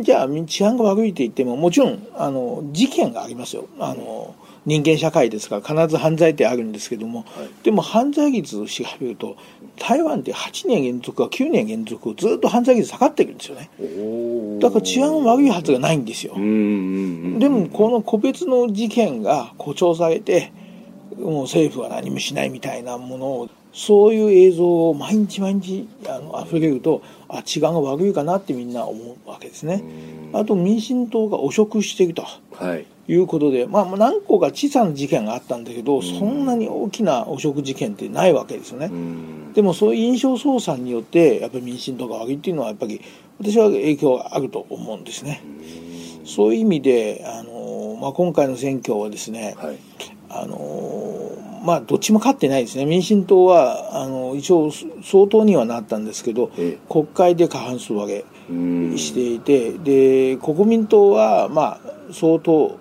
[0.02, 3.68] じゃあ治安が悪いと言ってももちろんあの事件がありますよ。
[3.78, 4.34] あの
[4.66, 9.36] 人間社会ですから必ず犯罪ってあるんですけども、はい、でも犯罪率を調べると
[9.78, 13.68] 台湾って8年連続か9年連続ずっと犯罪率下がってるんですよね。
[14.60, 16.34] だから治安悪いはずがないんですよ。
[16.34, 16.40] で
[17.48, 20.52] もこの個別の事件が誇張されて
[21.18, 29.82] もう政府は何もしないみたいなものをそういう映像を毎日毎日あの溢れるとあ治安が悪いかなってみんな思うわけですね。
[30.32, 38.90] あと民進党が汚職していると、はい、いうことで、まあ、何個か小さな事件があったんだけど、そんなに大きな汚職事件ってないわけですよね。
[39.54, 43.00] でもそういう印象操作によってやっぱり民進党が悪いっていうのはやっぱり
[43.40, 45.42] 私は影響があると思うんですね。
[46.24, 49.78] そういう意味であの、まあ、今回の選挙はですね、はい、
[50.28, 50.58] あの
[51.64, 54.70] まあ、どっちも勝ってないですね、民進党はあの一応、
[55.02, 56.50] 相当にはなったんですけど、
[56.90, 58.24] 国会で過半数上げ
[58.96, 62.78] していて、で国民党は、まあ、相当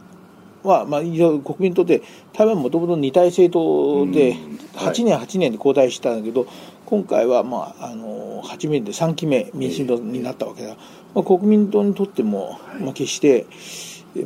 [0.63, 2.01] は、まあ、国民にとって
[2.33, 4.35] 台湾もともと二体政党で
[4.75, 6.47] 8年、8年で交代したんだけど
[6.85, 10.75] 今回は、まあ、あの8年で3期目民進党になったわけだ、
[11.13, 13.45] まあ、国民党にとっても、まあ、決して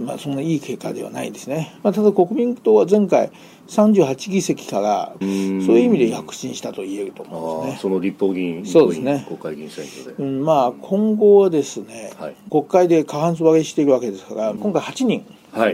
[0.01, 3.31] まあ、そんないい結果ではないですね、まあ、ただ国民党は前回
[3.67, 7.79] 38議席からそういう意味で躍進したと言えると思うんですね。
[7.81, 9.25] その立法議員そうですね。
[9.27, 15.25] 国会議員選挙で、うん、まあ今後はですね、はい、国会で過半数割れしているわけですから、うん、今回8人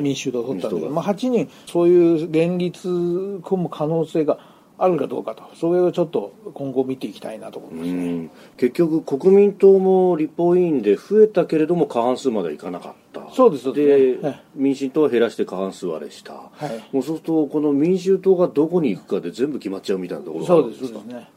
[0.01, 2.81] 民衆党を取ったんで、はい、まあ、8人そういう連立
[3.43, 4.39] 組む可能性が
[4.77, 13.02] あるかどうかと、それをちょっと今後見ていきたいなと思います、ね、結局、国民党も立法委員で増えたけれども、過半数まではいかなかった。
[13.33, 20.87] そうですで、ね、民進党は減らして過半数割れした、はい、もうそうすると、この民衆党がどこに行くかで全部決まっちゃうみたいなところがあるんですか？
[20.87, 21.27] そうですね。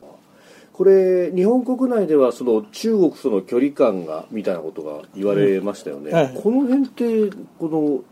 [0.72, 8.04] これ、日本国内ではその中国との距離感がみたいなことが言われましたよね、うんはい、この辺って、この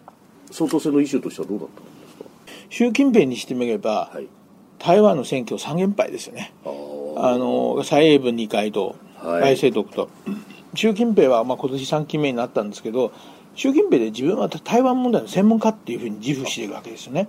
[0.51, 2.25] 総統選のイシューとしてはどうだったんですか？
[2.71, 4.27] 習近平にしてみれば、はい。
[4.79, 6.53] 台湾の選挙3連敗ですよね。
[6.65, 13.13] あの蔡英文二階と蔡清徳と、はい、習近平はまあ今年3期目になったんですけど
[13.55, 17.29] 習近平で自分は台湾問題の専門家っていうふうに自負しているわけですよね。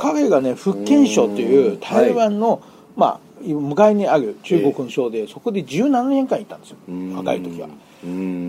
[0.00, 2.60] 彼がね福建省という台湾の、はい、
[2.96, 6.76] まあ向かいにある中国の省で、そこで17年間いたんですよ。
[7.14, 7.68] 若い時は。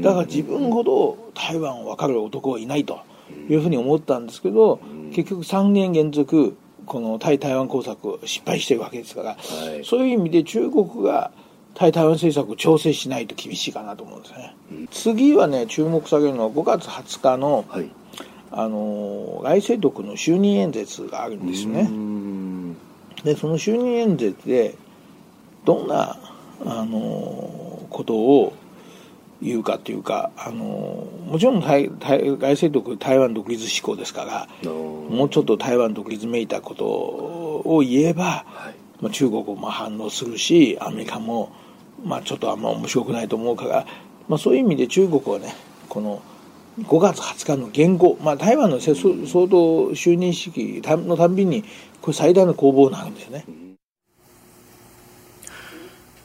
[0.02, 3.00] だから自分ほど台湾を分かる男はいないと
[3.50, 4.80] いうふうに思ったんですけど
[5.12, 11.32] 結局3年連続この対台湾工作失敗してるわけですから、はい、そういう意味で中国が
[11.80, 17.90] 対台湾政策を調整しないと厳しいかなと思うんですね、うん、次はね注目されるのは5月20日の、はい、
[18.52, 21.90] あの来世徳の就任演説があるんですね。
[23.24, 24.76] でその就任演説で
[25.64, 26.18] どんな
[26.66, 28.54] あのことを
[29.42, 41.54] 言うかというか、あのもちろん台台外政徳台湾独立志向ですからもうちょっと台湾独立めいたことを言えば、はい、まあ、中国も反応するしアメリカも、
[42.04, 43.86] まあ、ちょっとあんま面白くないと思うから、
[44.28, 45.54] まあ、そういう意味で中国はね
[45.88, 46.22] この
[46.82, 51.64] 5月20日の元号、まあ、台湾の総統就任式のたんびに
[52.02, 53.46] これ最大の攻防なんですね。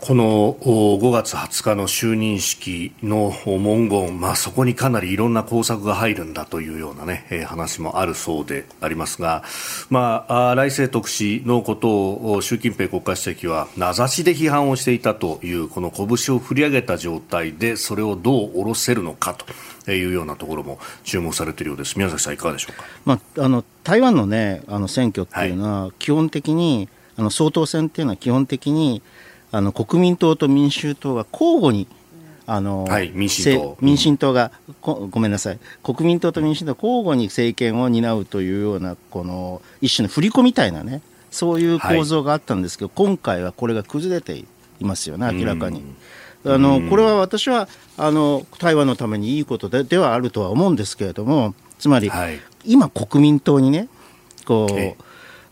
[0.06, 9.44] この5月20日の就任式の文言、まあ、そこにかなりいろんな工作が入るんだというような、ね、話もあるそうでありますが、
[9.88, 11.88] まあ、来世徳氏のこと
[12.34, 19.34] を習近平国家主席は名指しで批判をしていたというこの拳を振り上げた状態でそれをどう下ろせるのか
[19.86, 21.96] というようなところも注目されているようです。
[21.96, 29.00] 宮崎さん、いかがでしょうか、まあ、あの台湾の,、ね、あの選挙っていうのは、基本的に、あの総統選っていうのは基本的に
[29.54, 31.86] あの国民党と民衆党が交互に
[32.44, 33.78] あの、はい、民進党。
[33.80, 34.50] 民進党が
[34.82, 35.60] ごめんなさい。
[35.84, 44.46] 国民党と民進党交互に政権を担うというようなこの一種の振り子みたいなねそういう構造があったんですけど、はい、今回はこれが崩れてい
[44.80, 45.84] ますよね明らかに。
[46.44, 53.88] あのこれは私はあの台湾のためにいいことでではあるとは思うんですけれどもつまり、はい、今国民党にね
[54.44, 54.66] こ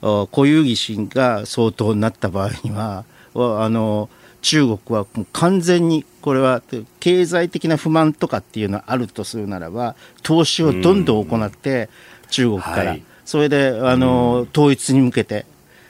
[0.03, 3.05] う固有疑心が相当になった場合には
[3.35, 4.09] あの
[4.43, 6.63] 中国はもう完全にこれは
[7.01, 11.89] 経済的な不満とかっていうのはあるとするならば投資をどんどん行って
[12.31, 15.47] 中国から、はい、それであの統一に向けて、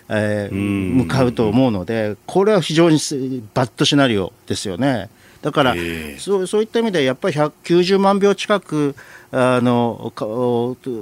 [0.09, 2.99] えー、向かうと思うのでこれは非常に
[3.55, 5.09] バッドシナリオですよね。
[5.41, 8.95] だから、えー、そうそういった意味でやっぱり190万票近く
[9.33, 10.13] あの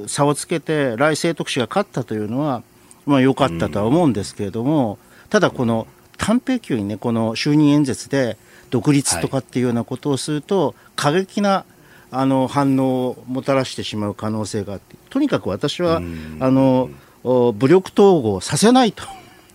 [0.06, 2.62] 差をつけて来清徳氏が勝ったというのは
[3.04, 5.86] まあ良かったとは思うんですけれども、ただこの
[6.20, 8.36] 短兵級にねこの就任演説で
[8.68, 11.64] 独立とかっていうようなことをすると、はい、過激な
[12.12, 16.90] あの反応をもたらしてしまう可能性があってとにかく私はあの
[17.24, 19.04] 武力統合させないと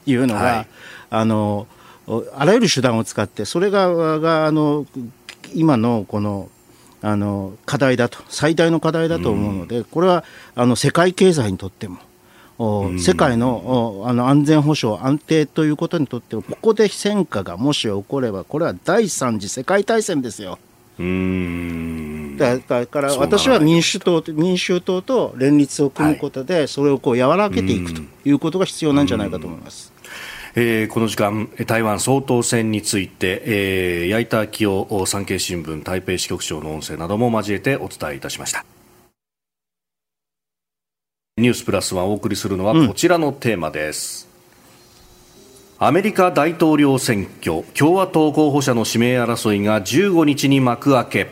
[0.05, 0.68] いうのが、はい、
[1.09, 1.68] あの
[2.36, 4.86] あらゆる手段を使ってそれががあの
[5.53, 6.49] 今のこの
[7.01, 10.24] あの課題だと最大の課題だと思うのでこれは
[10.55, 11.99] あの世界経済にとっても
[12.57, 20.57] 世界のあの安全保障、安定ということにとってここで戦火がもし起これば、これは第三次世界大戦ですよ。
[20.97, 29.93] うんだから私は民主党民衆党と連立を組むことで、それをこう和らげていくということが必要なんじゃないかと思います。
[30.57, 38.65] えー、この時間、台湾総統選について、えー、矢板昭夫産経新聞台北支局長の音声なども交えてお伝えいたしました。
[41.38, 44.29] ニュースプラスはお送りするのはこちらのテーマです、
[45.81, 51.27] うん、アメリカ大統領選挙共和党候補者の指名争いが15日に幕開け。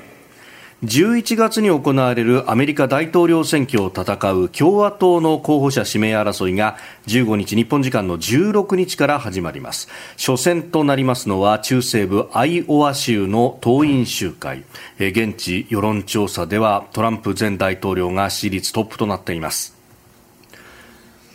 [0.83, 6.75] 11月に行われるアメリカ大統領選挙を戦う共和党の候補者指名争いが
[7.07, 9.87] 15日日本時間の16日から始まります。
[10.17, 14.65] 初戦となりますのは中西部アイオワ州の党員集会。
[14.99, 19.81] 現地世論調査ではトランプ前大統領が支持率トップとなっています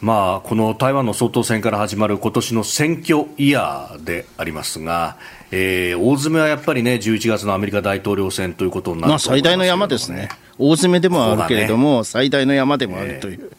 [0.00, 5.16] まあ、この台湾の総統選から始まる今年の選挙イヤーでありますが、
[5.50, 10.28] えー、大詰めはやっぱりね、11月のアメリカ大統領選ということになる、ね、まあ、最大の山ですね。
[10.56, 13.50] 大詰めでもあるけれども、ね、最大の山でもあるという。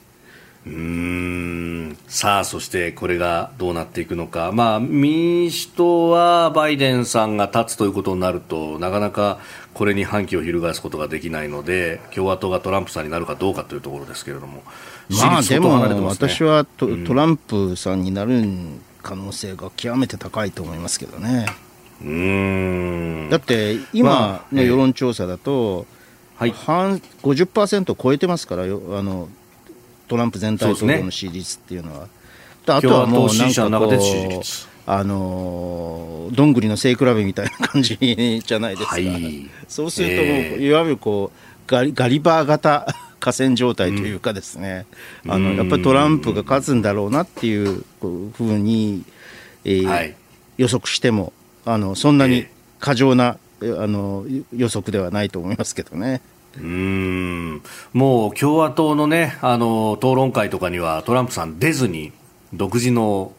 [0.65, 9.39] えー、うんさあ、そしてこれがどうなっていくのか、まあ、民主党はバイデンさんが立つということになると、なかなか
[9.73, 14.63] これに反旗を翻すことができないので、共和党がトランプさんになるかどうかというところですけれども。
[15.09, 18.43] まあでも私はト,、トランプさんになる
[19.01, 21.47] 可能性が極めて高いと思いますけどね。
[22.03, 23.29] うん。
[23.29, 25.85] だって今の世論調査だと、
[26.37, 29.29] はい、半50%超えてますからあの
[30.07, 32.07] トランプ全体統領の支持率っていうのは。
[32.67, 34.43] あとはもうなんかこう
[34.85, 37.97] あのどんぐりの背比べみたいな感じ
[38.43, 41.37] じゃないですか、はい、そうするともう、えー、いわゆるこう
[41.67, 42.87] ガリガリバー型
[43.19, 44.85] 河川状態というかですね、
[45.25, 49.03] うん、あのやっぱりトランプが勝つんだろうなっていうふうに、
[49.65, 50.15] えーはい、
[50.57, 51.33] 予測しても
[51.65, 52.45] あのそんなに
[52.79, 56.21] 過剰な、えー、あの予測ではないと思いますけどね。
[56.57, 57.61] うん。
[57.93, 62.11] もう共和党の,、ね、あの討論会とかにはトランプさん出ずに
[62.53, 63.33] 独自の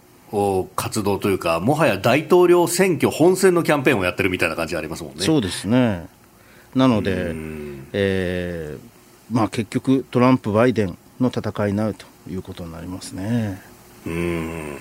[0.76, 5.22] 活動というかもはや大統領選挙本選のキャンペーンをやってるみたいな感じありますもんね。
[5.22, 6.07] そうですね。
[6.74, 7.33] なので、
[7.93, 8.89] えー
[9.31, 13.62] まあ、結局、トランプ、バイデンの戦いになるということになりますね。
[14.07, 14.78] うん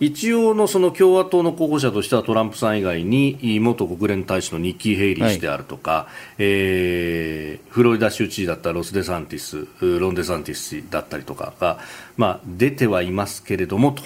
[0.00, 9.68] 一応のその共和党の候補者としてはトランプさん以外に元国連大使のニッキー・ヘイリー氏であるとか、はい、えー、フロリダ州知事だったロス・デサンティス
[10.00, 11.78] ロン・デサンティス氏だったりとかが、
[12.16, 14.02] まあ、出てはいますけれどもと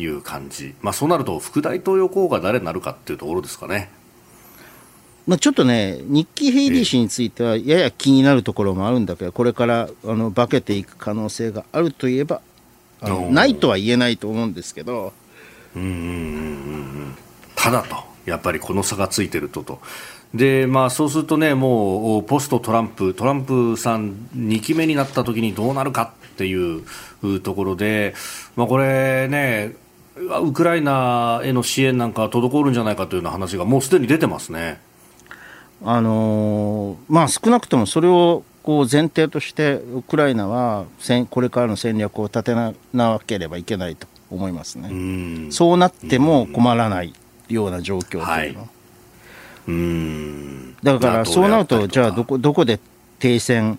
[0.00, 3.90] いう感じ、まあ、そうなると副大統領候補が誰になるかっていうところですかね。
[5.26, 12.40] まあ、ちょっとね、ニッキー・ヘイリー氏については、やや気になるところもあるんだけど、これからあの化けていく可能性があるといえば、
[13.00, 15.12] あのないとは言えないと思うんですけど。
[15.74, 15.98] うんうんうんう
[17.08, 17.16] ん
[17.54, 17.94] ただと、
[18.26, 19.80] やっぱりこの差がついてるとと。
[20.34, 26.82] でまあ、そうするとね、もうポストトランプ、トランプさん2期目になった時にどうなるかっていう
[27.40, 28.14] ところで、
[28.56, 29.76] まあ、これね、
[30.16, 34.80] ウクライナへの支援なんか滞るんじゃないかというような話がもうすでに出てますね。
[35.84, 40.86] あのまあ、少なくともそれをこう前提としてウクライナは
[41.30, 42.54] これからの戦略を立て
[42.92, 45.48] なければいけないと思いますね。
[45.48, 47.12] うそうなっても困らない
[47.48, 48.24] ような状況というの。
[48.24, 48.56] はい、
[49.68, 52.78] うんだからそうなるとじゃあどこどこで
[53.18, 53.78] 停戦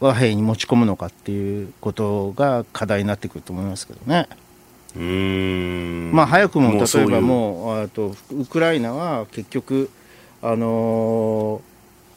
[0.00, 4.28] 和平に持ち込むのかっていうことが課題になってくると思いますけどね。
[4.96, 9.90] うんまあ早くも例えばもうとウクライナは結局
[10.42, 11.60] あの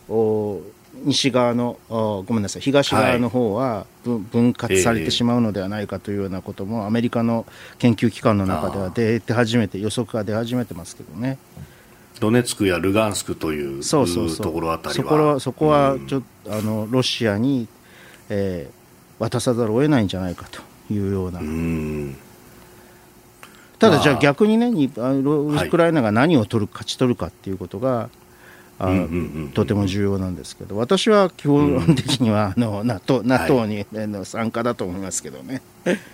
[0.09, 0.61] ー、
[1.03, 2.61] 西側のごめんなさい。
[2.61, 7.45] 東側の方は分割されてしまうのではないかというようなことも、アメリカの
[7.80, 11.38] 研究機関の中では出て始めて予測が出始めてますけどね。
[12.19, 15.03] ドネツクやルガンスクというところあたりは。
[15.03, 17.67] そこはそこはちょっと、あのロシアに、
[18.30, 20.61] えー、渡さざるを得ないんじゃないかと
[20.93, 21.39] いうような。
[21.39, 21.43] う
[23.82, 28.09] ただじゃあ逆にね、ウクライナが何を取る勝ち取るかっていうことが、
[28.77, 28.89] あ
[29.53, 35.63] とても重要なんですけど、私は基本的にはあの NATO, NATO に、の参加だと思いますけどね。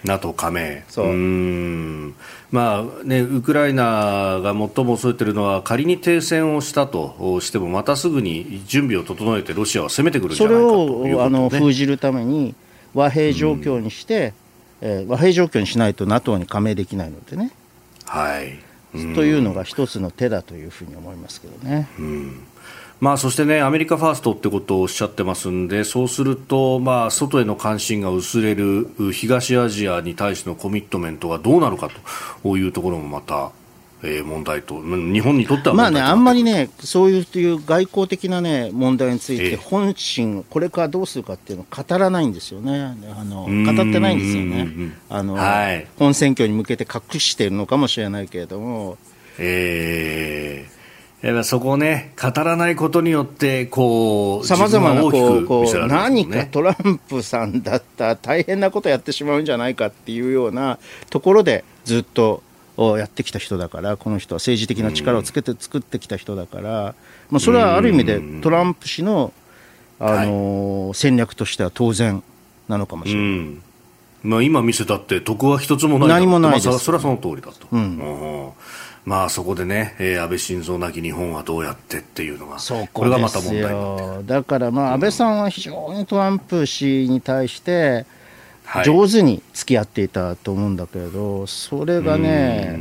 [0.05, 0.85] NATO 加盟。
[0.87, 1.07] そう。
[2.51, 12.55] まあね、ウクライナが最も恐れているのは仮に停戦をしたとしてもまたすぐに準備を整えてロシアは攻めてくるんじゃないかということ、ね、それをあの封じるために
[12.93, 14.33] 和平状況にして、
[14.81, 17.51] えー、和平状況にしないと NATO に加盟できないのでね。
[18.05, 18.59] はい、
[19.15, 21.87] というのが一つの手だというふうに思いますけどね。
[21.99, 22.43] うん
[22.99, 31.91] まあ、そしてね、アメリカファーストってことをおっしゃってますんで、そうすると、まあ、外への関心が薄れる東アジアに対してのコミットメントがどうなるか
[32.41, 33.51] というところもまた
[34.09, 37.25] えー、問題と、日本にとってはまあね、あんまりね、そういう
[37.65, 48.97] 外交的な、ね、問題について、本心、これからどうするかっていうのを語らないんですよね、あの語ってないんですよね、あの、はい、本選挙に向けて隠しているのかもしれないけれども。
[49.37, 50.77] えー
[51.21, 60.77] やっぱそこをね、語らないことによって、こう、さまざまなこう、こう、何かトランプさんだったら大変なことやってしまうんじゃないかっていうような
[61.09, 62.43] ところで、ずっと
[62.77, 66.95] をやってきた人だからこの人は政治的な力をつけて作ってきた人だから
[67.29, 69.33] まあ、それはある意味でトランプ氏の、
[69.99, 72.23] あの戦略としては当然
[72.67, 73.23] なのかもしれない。
[73.23, 73.61] うん。
[74.23, 76.67] まあ、今見せたって得は一つもない何もないです。
[76.67, 77.79] まあそそれはその通りだと、うん。
[77.79, 77.83] う
[78.49, 78.51] ん
[79.05, 88.05] まあそこでね、えー安倍晋三なき日本はどうやってっていうのがここれがまた問題よだからまあ安倍さんは非常にトランプ氏に対してはい
[88.85, 92.77] 上手に付き合っていたと思うんだけれど、それがね、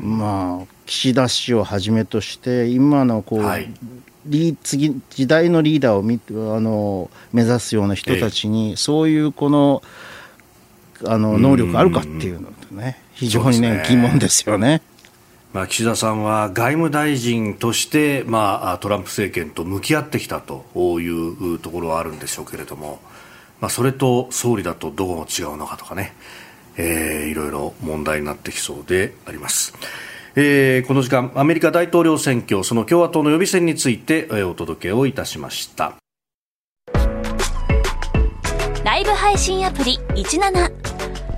[0.00, 3.42] まあ、岸田氏をはじめとして、今のこう、
[4.26, 9.82] リー次時代のリーダーを見てあの目指すような人たちに、そういうこの
[11.04, 14.80] あの能力があるかっていうのとね、非常にねね疑問ですよね。
[15.52, 20.64] まあ、岸田さんは外務大臣として、まあ、トランプ政権と向き合ってきたと
[20.98, 23.00] いうところはあるんでしょうけれども、
[23.62, 26.12] まあ、それと総理だとどう違うのかとかね、
[26.76, 29.72] えーいろいろ問題になってきそうであります。
[30.34, 35.94] えーこの時間、アメリカ大統領選挙、その共和党の予備選について、えお届けをいたしました。
[38.84, 40.72] ライブ配信アプリ17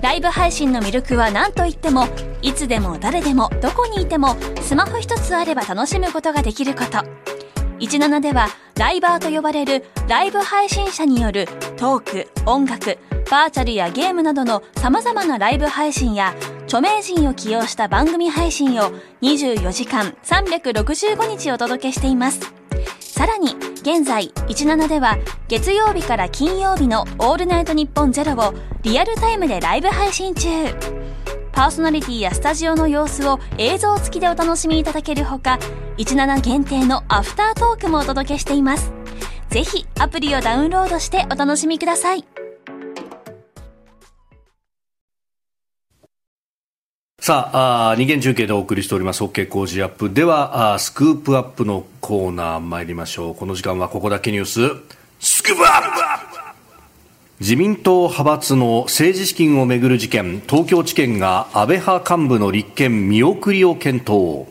[0.01, 2.09] ライブ配信の魅力は何といっても
[2.41, 7.44] いつでも誰でもどこにいてもスマホ一つあれば楽しむことができること
[7.85, 12.99] 17ではライバーと呼ばれるライブ配信者によるトーク音楽
[13.31, 18.91] バーチャルやゲームなどの様々なライブ配信や著名人を起用した番組配信を
[19.23, 22.41] 24時間365日お届けしています。
[23.01, 25.17] さらに現在17では
[25.47, 30.49] 月曜日から金曜日の「オールナイトニッポンゼロをリアルタイムでライブ配信中。
[31.55, 35.61] パーソナリティやスタジオの様子を映像付きでお楽しみいただけるほか
[35.99, 38.93] 17限定のアフタートークもお届けしています。
[39.51, 42.25] ぜひアプリをダウンロードしてお楽しみください。
[47.21, 49.23] さあ、あー二元中継でお送りしております。
[49.23, 50.11] OK 工事アップ。
[50.11, 53.35] では、あスクープアップのコーナー参りましょう。
[53.37, 54.61] この時間はここだけニュース、
[55.21, 56.14] スクープアップ
[57.45, 64.47] 自民党派閥の政治資金をめぐる事件、東京地検が安倍派幹部の立件見送りを検討。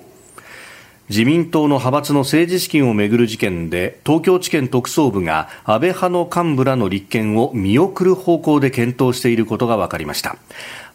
[1.10, 10.38] 自民党の派閥の政治資金をめぐる事件で東京地検特捜部が安倍派の幹部らの立件を見送る方向で検討していることが分かりました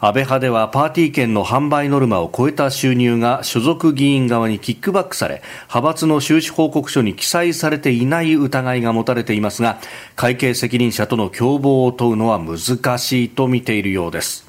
[0.01, 9.81] 安倍派ではパーティー券の販売ノルマを超えた収入が所属議員側にキックバックされ派閥の収支報告書に記載されていない疑いが持たれていますが
[10.15, 14.47] 会計責任者との共謀を問うのは難しいと見ているようです。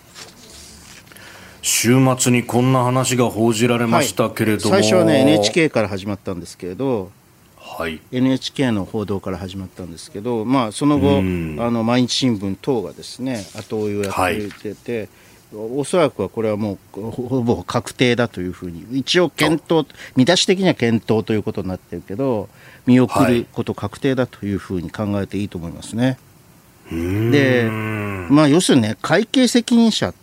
[1.62, 7.12] 週末にこんな話が報じられましたけれども、最初はね NHK から始まったんですけれど、
[7.58, 11.58] はい、NHK の報道から始まったんですけど、まあ、その後、うん。
[11.60, 15.10] あの毎日新聞等がですね後追いをやってくれてて、
[15.54, 22.50] おそらくはこれはもうほほぼ確定だというふうに一応検討見出し的には検討ということになってるけど
[22.86, 26.20] 見送ること確定だというふうに考えていいと思いますね。
[26.92, 27.68] で、
[28.30, 30.14] まあ、要するにね会計責任者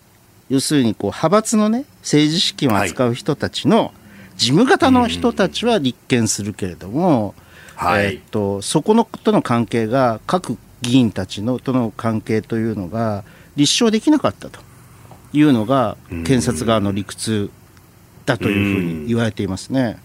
[0.48, 3.92] 要するにこう派閥のね政治資金を扱う人たちの、
[4.36, 7.34] 事務方の人たちは立件するけれども、
[7.78, 13.24] えーっとそこのとの関係が各議員たちのとの関係というのが
[13.56, 14.60] 立証できなかったと
[15.36, 17.50] いうのが検察側の理屈
[18.24, 19.98] だというふうに言われていますね。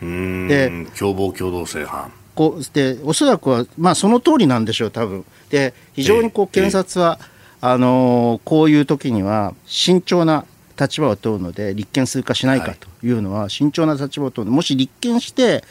[0.00, 2.12] で共謀共同正犯。
[2.34, 5.24] こうでおそらくは、まあ、その通りなんでしょう、多分。
[5.50, 7.18] で非常にこう検察は、
[7.60, 10.44] あのーこういう時には慎重な
[10.78, 15.64] 立場を問うので、立件するかしないかというのは、慎重な立場を問うので、もし立件して、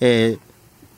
[0.00, 0.38] えー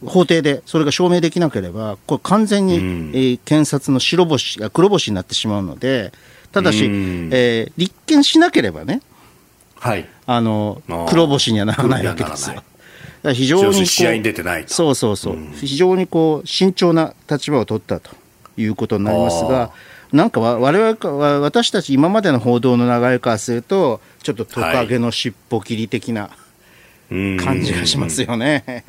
[0.07, 6.13] 法廷でそれが証明できなければ、これ完全に、えー検察の白星が黒星になってしまうので、
[6.59, 7.31] ただし、うん。
[7.33, 9.03] えー立件しなければね、
[9.77, 10.09] はい。
[10.27, 12.63] あの黒星にはならないわけですよ。
[13.33, 14.73] 非常に試合に出てないと。
[14.73, 18.11] そうそうそう、非常にこう慎重な立場を取ったと
[18.57, 19.71] いうことになりますが、
[20.13, 26.31] なんかわ我々私たち今までの報道の流れからすると、ちょっとトカゲの尻尾切り的な
[27.11, 28.85] 感じがしますよね。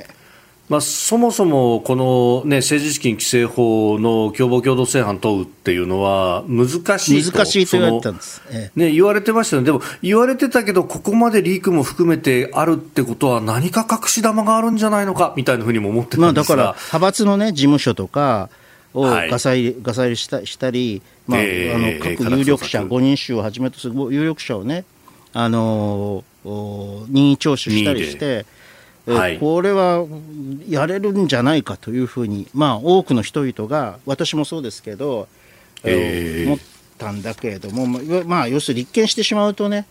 [0.69, 8.41] まあ、そもそもこの、ね、政治資金規正法の共謀共同正犯問うっていうのは難しいと難しいと言われてたんです。
[8.51, 8.79] ええ。
[8.79, 18.49] ね、言われてましたよね、でも言われてたけど、ここまでリークも含めてあるってことは、何か隠し玉があるんじゃないのかみたいなふうにも思ってまあ、たんですが、だから派閥の、ね、事務所とか
[18.93, 19.29] をはい。
[19.29, 24.85] ガサ入れ,、ガサ入れしたしたり、まあええあのええ各有力者、家宅捜索5人衆をはじめとする有力者をね、
[25.33, 28.58] あのーお任意聴取したりして、えー
[29.13, 29.39] はい。
[29.39, 30.05] これは
[30.67, 35.27] やれるんじゃないかというふうに、まあ、多くの人々が、私もそうですけど、
[35.83, 36.59] ええ思っ
[36.97, 39.85] たんだけれども、まあ、まあ要するに立件してしまうとね、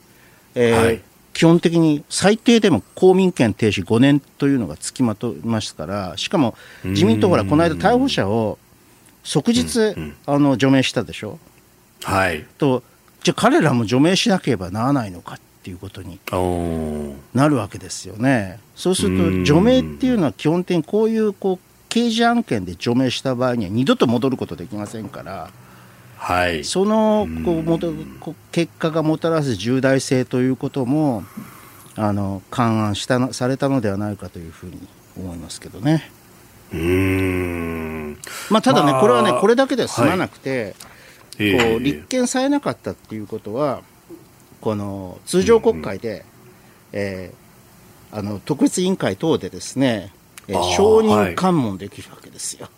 [0.54, 1.00] えーはい。
[1.34, 8.58] 基本的に最低でも公民権停止5年というのがつきまといましたから、しかも自民党、ほら、この間、逮捕者を
[9.22, 9.94] 即日、
[10.26, 11.38] あの除名したでしょ？
[12.02, 12.44] はい。
[12.58, 12.82] と、
[13.22, 16.18] じゃあ彼らも除名しなければならないのかっていうことに
[17.34, 18.60] なるわけですよね。
[18.76, 25.50] そうすると、除名っていうのは基本的にこういうこう刑事案件で除名した場合には二度と戻ることできませんから。
[26.16, 27.92] はい、そのこうもと
[28.50, 31.22] 結果がもたらす重大性ということも
[31.94, 36.10] あの勘案したのされたのではないかというふうに思いますけどね。
[36.72, 38.18] うん
[38.50, 40.74] まあ、ただね、まあこれはね、これだけでは済まなくて、
[41.38, 43.82] ええこう立件されなかったっていうことは、
[44.60, 46.24] この通常国会で、
[46.92, 47.48] えー
[48.10, 50.12] あの特別委員会等でですね、
[50.48, 52.68] えーあー承はい認喚問できるわけですよ。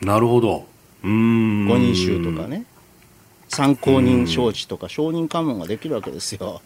[0.00, 0.66] なるほど。
[1.04, 1.68] うーん。
[1.68, 2.64] 5人衆とかね、
[3.48, 6.60] 参考人招致とか承認喚問ができるわけですよ。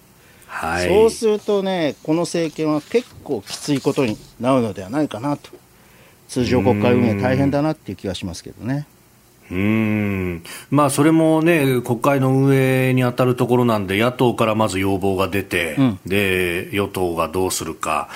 [0.47, 0.89] はい。
[0.89, 5.51] そうするとね、この政権は結構きついことになるのではないかなと、
[6.29, 8.87] 通常国会運営大変だなっていう気がしますけどね。
[9.55, 10.43] うーん。
[10.71, 16.01] まあ、それもね、国会の運営に当たるところなんで、野党からまず要望が出て、うん。
[16.05, 18.09] で与党がどうするか、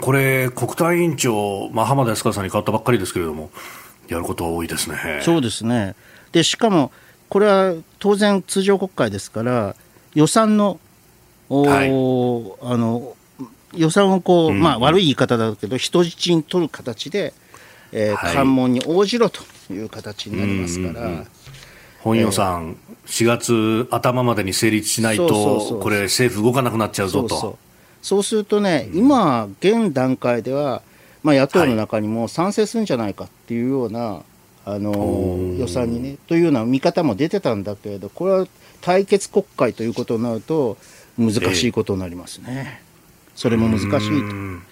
[0.00, 3.50] これ、国対委員長、まあ、浜田康和さんに変わったばっかりですけれども、
[4.08, 5.20] やることは多いですね。
[5.22, 5.94] そうですね。
[6.32, 6.92] で、しかも、
[7.28, 9.74] これは当然通常国会ですから、
[10.14, 10.78] 予算の、
[11.48, 13.14] おーあの、
[13.74, 14.60] 予算をこう、うん。
[14.60, 17.34] まあ悪い言い方だけど、人質に取る形で、
[17.92, 18.34] えーはい。
[18.34, 21.26] 関門に応じろという形になりますから、うんうんうん。
[22.00, 27.58] 本予算、4月頭までに成立しないと、これ、政府動かなくなっちゃうぞと。
[28.02, 30.82] そうするとね、今、現段階では、
[31.22, 34.22] まあ、野党の中にも賛成するんじゃないかっていうような、
[34.64, 38.46] あの予算にね、というような見方も出てたんだけれど、これは
[38.80, 40.76] 対決国会ということになると、
[41.18, 42.82] 難しいことになりますね。
[43.34, 44.71] それも難しいと。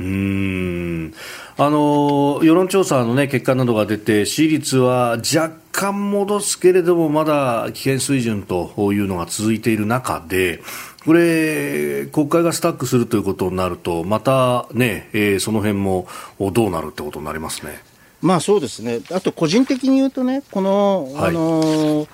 [0.00, 1.14] うーん。
[1.56, 10.62] あの世論調査の、ね、結果などが出て支持率は若干戻すけれどもまだ危険水準というのが続いている中で
[11.04, 16.06] これ、国会がスタックするということになるとまた、ねえーその辺も
[16.52, 17.80] どうなるってことになりますね。
[18.20, 21.30] まあそうですね、あと個人的に言うとね、この、はい。
[21.30, 22.06] あの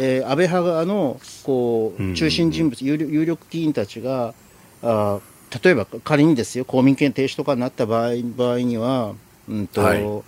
[0.00, 4.34] えー安倍派側のこう中心人物、有力有力議員たちが、
[4.82, 5.20] あー
[5.62, 9.14] 例えば仮にですよ、公民権停止とかになった場合場合には、
[9.48, 10.02] うんとはい。
[10.02, 10.22] い、わ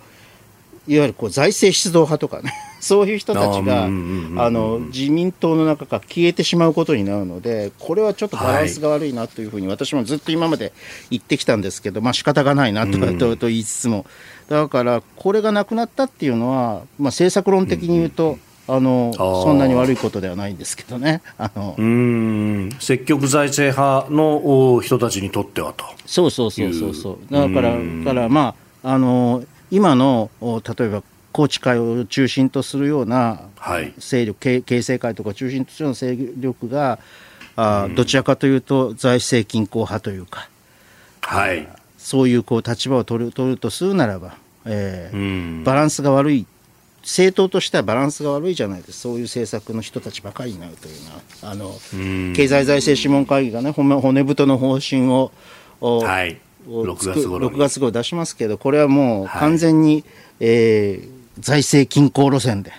[0.87, 10.73] ゆるこう財政出動派とかね、 そういう人たちがうんうんうんうんあの自民党の中から消えてしまうことになるので、これはちょっとバランスが悪いなというふうに、私もずっと今まで
[11.09, 13.17] 言ってきたんですけど、まあ仕方がないなと,、うん。
[13.17, 14.05] とと言いつつも、
[14.47, 19.43] だからこれがなくなったっていうのは、まあ、政策論的に言うと、あのあー。
[19.43, 21.21] そんなに悪いことではないんですけどね。
[21.37, 21.75] あの。
[21.77, 22.69] うーん。
[22.79, 25.85] 積極財政派のお人たちにとってはと。
[26.05, 27.33] そうそうそうそうそう。
[27.33, 31.03] だから、からまあ、あの、今の、お例えば、
[31.33, 33.93] 宏池会を中心とするようなはい。
[33.97, 36.99] 勢力、経経政会とか中心とするような勢力が、
[37.57, 40.47] あどちらかというと財政均衡派というか、
[41.21, 41.67] はい。
[41.97, 45.19] そういうこう立場を取る取るとするならば、えーう
[45.61, 45.63] ん。
[45.63, 46.45] バランスが悪い、
[47.05, 52.33] 政党としてはバランスが悪いじゃないですか、そういう政策の人たちばかりになるというのは、あのうん。
[52.35, 55.31] 経済財政諮問会議がね、骨骨太の方針を、
[55.81, 56.39] おはい。
[56.67, 57.55] を6月頃に。
[57.55, 60.03] 6月号出しますけど、これはもう完全に、
[60.39, 62.71] えー財政均衡路線で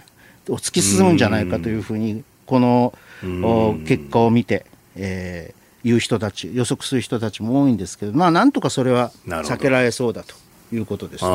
[0.46, 4.64] 突き進むんじゃないかというふうに、このお結果を見て、
[4.96, 5.56] えー
[5.86, 10.34] 言う人たち、予測する人たちも多いんですけど、まあ、なんとかそれは避けられそうだと
[10.74, 11.30] いうことですね。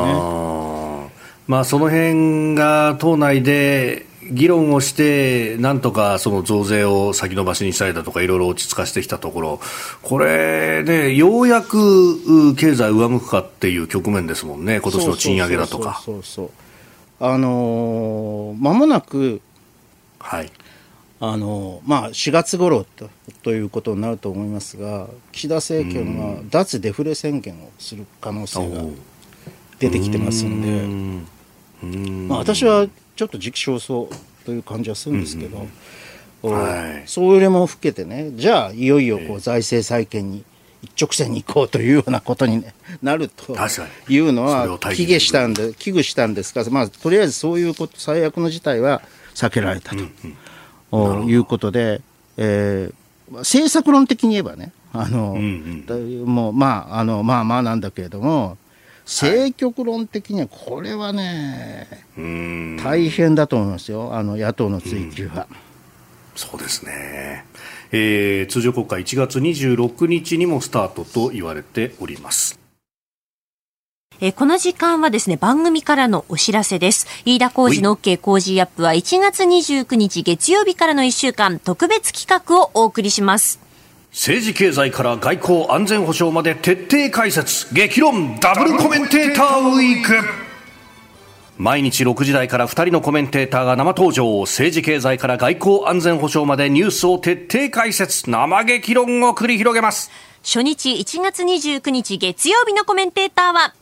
[1.52, 9.60] まあ、その辺が党内で議論をして、なんとかその増税を先延ばしにしたりだとか、いろいろ落ち着かせてきたところ、
[10.00, 12.14] これでようやく
[12.48, 16.00] う経済上向くかっていう局面ですもんね、今年の賃上げだとか。
[16.02, 16.50] そうそう
[17.20, 19.42] あのー間もなく、
[20.20, 20.50] はい。
[21.20, 23.10] あのーまあ、4月頃と
[23.42, 28.84] ということになると思いますが、岸田政権は脱デフレ宣言をする可能性が
[29.78, 31.41] 出てきてますんで、
[31.86, 34.08] まあ、私はちょっと時期尚早
[34.44, 35.66] という感じはするんですけど、
[36.42, 37.02] おはい。
[37.06, 40.44] それも含めてね、じゃあ、いよいよこう財政再建に
[40.82, 43.56] 一直線に行こうというようなことに、ね、 なると
[44.08, 49.02] いうのは危現惧したんで、危惧したんですが、まあ、とりあえずそういうこと、最悪の事態は
[49.34, 50.04] 避けられたと、
[50.90, 52.00] おいうことで、
[52.36, 52.94] えー
[53.30, 55.38] まあ政策論的に言えばね、あの、
[55.86, 58.58] だもうまあ、あの、まあまあなんだけれども、
[59.12, 61.86] 政局論的にはこれはね、
[62.82, 65.46] 大変だと思いますよ、あの野党の追及は。
[66.34, 67.44] そうですね。
[67.92, 72.58] えー、通常国会1月26日にもスタートと言われております
[74.18, 77.06] えー、この時間はですね、番組からのお知らせです。
[77.26, 83.58] 飯田浩二の OK 工事アップは1月29日月曜日からの1週間、特別企画をお送りします。
[84.12, 88.38] 政治経済から外交安全保障まで徹底解説、激論。
[88.38, 90.14] ダブルコメンテーターウィーク。
[91.56, 94.38] 毎日6時台から2人のコメンテーターが生登場。
[94.42, 98.28] 政治経済から外交安全保障までニュースを徹底解説。
[98.30, 100.10] 生激論を繰り広げます。
[100.44, 103.74] 初日1月29日月曜日のコメンテーターは？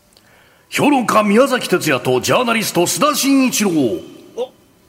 [0.68, 3.70] 評論家宮崎哲也とジャーナリスト須田慎一郎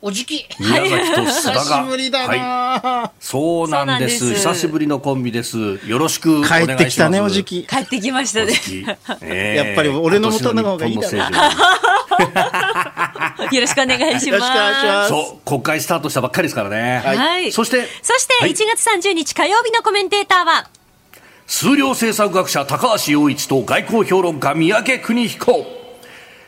[0.03, 0.47] おじき。
[0.59, 1.61] 宮崎と須田が。
[1.61, 2.33] 久しぶりだな、
[2.79, 4.33] はい、そうなんです。
[4.33, 5.79] 久しぶりのコンビです。
[5.85, 6.65] よろしくお願いします。
[6.67, 7.63] 帰ってきたねおじき。
[7.67, 8.53] 帰ってきましたね、
[9.21, 11.17] えー、やっぱり俺の元の方がいいだろ
[13.51, 14.29] よろしくお願いします。
[14.29, 15.09] よろしくお願いします。
[15.09, 17.03] そう、国会スタートしたばっかりですからね。
[17.05, 17.51] はい。
[17.51, 20.67] そして、そして1月30日火曜日のコメンテーターは、
[21.45, 25.80] 数量政策学者高橋洋一と外交評論家三宅邦彦。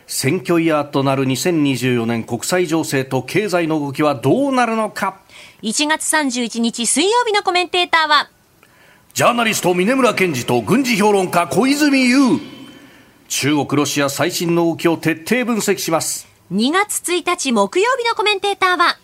[0.06, 5.22] 選挙イヤーとなる2024年国際情勢と経済の動きはどうなるのか
[5.62, 8.30] ？1月31日水曜日のコメンテーターは？
[9.14, 12.39] ジャーナリスト峰村健二と軍事評論家小泉悠。
[13.30, 16.28] 中国ロシア最新の動きを徹底分析します。
[16.51, 18.97] 2月1日木曜日のコメンテーターは？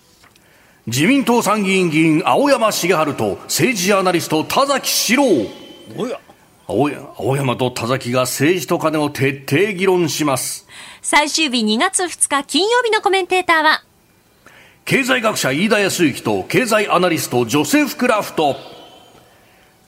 [0.85, 5.23] 自民党参議院議員青山茂春と政治ジャーナリスト田崎史郎。
[6.67, 10.67] 青山と田崎が政治と金を徹底議論します
[11.01, 13.83] 最終日2月2日金曜日のコメンテーターは。
[14.85, 18.55] 経済学者飯田康之と経済アナリストジョセフ・クラフト。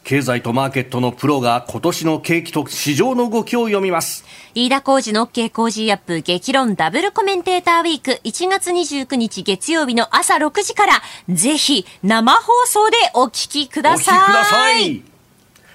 [0.04, 4.26] 経済とマーケットのプロが今年の景気と市場の動きを読みます。
[4.56, 8.20] 飯田浩二の OK 工事アップ激論ダブルコメンテーターウィーク。
[8.24, 14.18] 1月29日月曜日の朝6時からぜひ生放送でお聞きください。
[14.18, 15.12] お聞きください。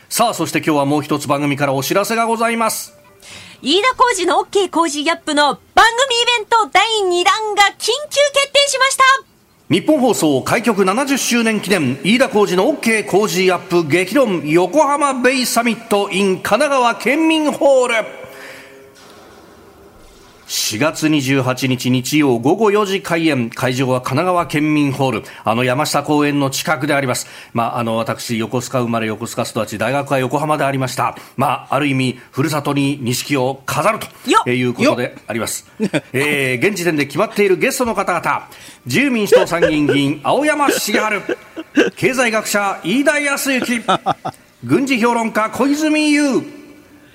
[0.09, 2.95] さあそして今日はもう一つ番組からお知らせがございます
[3.69, 7.91] 飯田浩二の OK 工事アップの番組イベント第2弾が緊急
[8.33, 9.03] 決定しました。
[9.69, 18.26] 日本放送開局70周年記念飯田浩二の OK 工事アップ激論横浜ベイサミット in 神奈川県民ホール。
[20.47, 23.51] 4月28日日曜午後4時開演。
[23.51, 25.22] 会場は神奈川県民ホール。
[25.42, 27.26] あの山下公園の近くであります。
[27.53, 31.16] まあ、あの、私、横須賀生まれ、横須賀育ち、大学は横浜でありました。
[31.36, 33.99] まあ、ある意味、ふるさとに錦を飾る
[34.44, 35.66] ということであります。
[36.12, 38.49] えー、現時点で決まっているゲストの方々。
[38.84, 41.22] 自由民主党参議院議員、青山茂春。
[41.97, 43.82] 経済学者、飯田康之。
[44.62, 46.42] 軍事評論家、小泉悠。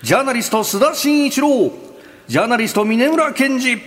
[0.03, 1.90] ジャーナリスト、須田慎一郎。
[2.27, 3.81] ジャーナリスト峰村健二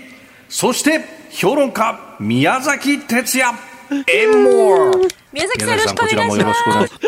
[0.48, 3.73] そして評論家宮崎哲也。
[5.32, 6.54] 宮崎さんよろしくお願いしま
[6.86, 6.98] す。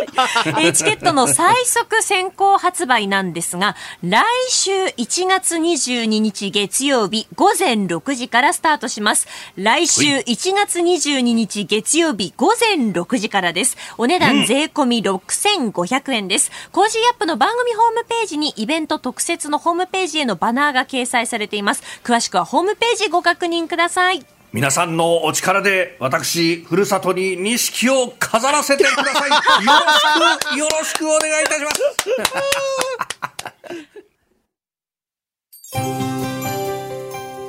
[0.72, 9.28] チケットの最速先行発売なんですが、来週1月22日月曜日午前6時からスタートします。
[9.56, 13.76] 来週1月22日月曜日午前6時からです。
[13.96, 16.50] お値段税込み6500円です。
[16.72, 21.82] コージーアップの番組ホームページにイベント特設のホームページへのバナーが掲載されています。
[22.02, 24.35] 詳しくはホームページご確認ください。
[24.56, 29.30] 皆さんのお力で私ふるさとに錦を飾らせてください。
[29.30, 29.36] よ
[29.74, 30.00] ろし
[30.48, 31.70] くよろしくお願いいたしま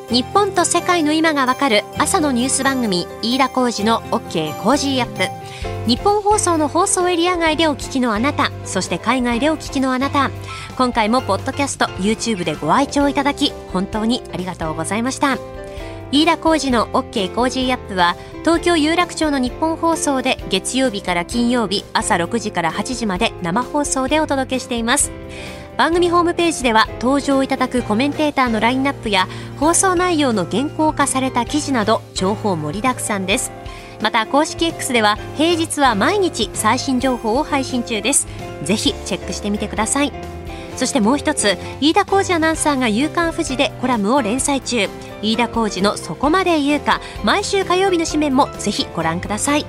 [0.10, 0.14] す。
[0.14, 5.24] 日本と世界の今がわかる朝のニュース番組飯田浩司の OK コージーアップ。
[5.88, 10.30] ニッポン放送の放送エリア外でお聞きのあなたそして海外でお聞きのあなた。
[10.78, 15.38] 今回もポッドキャスト YouTube でご愛聴いただき本当にありがとうございました。
[16.10, 25.12] 飯田浩司の OK コージーアップは東京有楽町のニッポン放送で月曜日から金曜日朝6時から8時まで生放送でお届けしています。
[25.78, 29.28] 番組ホームページでは登場いただくコメンテーターのラインナップや
[29.60, 33.52] 放送内容の原稿化された記事など情報盛りだくさんです。
[34.02, 38.28] また公式 X では平日は毎日最新情報を配信中です。
[38.64, 40.14] ぜひチェックしてみてください。
[40.78, 44.88] そしてもう一つ飯田浩司アナウンサーが「夕刊富士」でコラムを連載中。
[45.22, 49.66] 飯田浩司の「そこまで言うか」毎週火曜日の紙面もぜひご覧ください。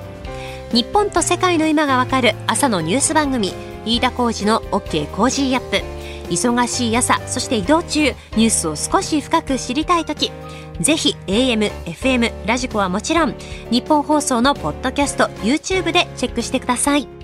[0.71, 3.53] 日本と世界の今がわかる朝のニュース番組
[3.85, 5.99] 飯田浩二の OK コージーアップ。
[6.29, 10.31] 忙しい朝そして移動中ニュースを少し深く知りたい時
[10.79, 13.35] ぜひ AM、FM、 radiko はもちろん
[13.69, 17.18] ニッポン放送のポッドキャスト YouTube でチェックしてください。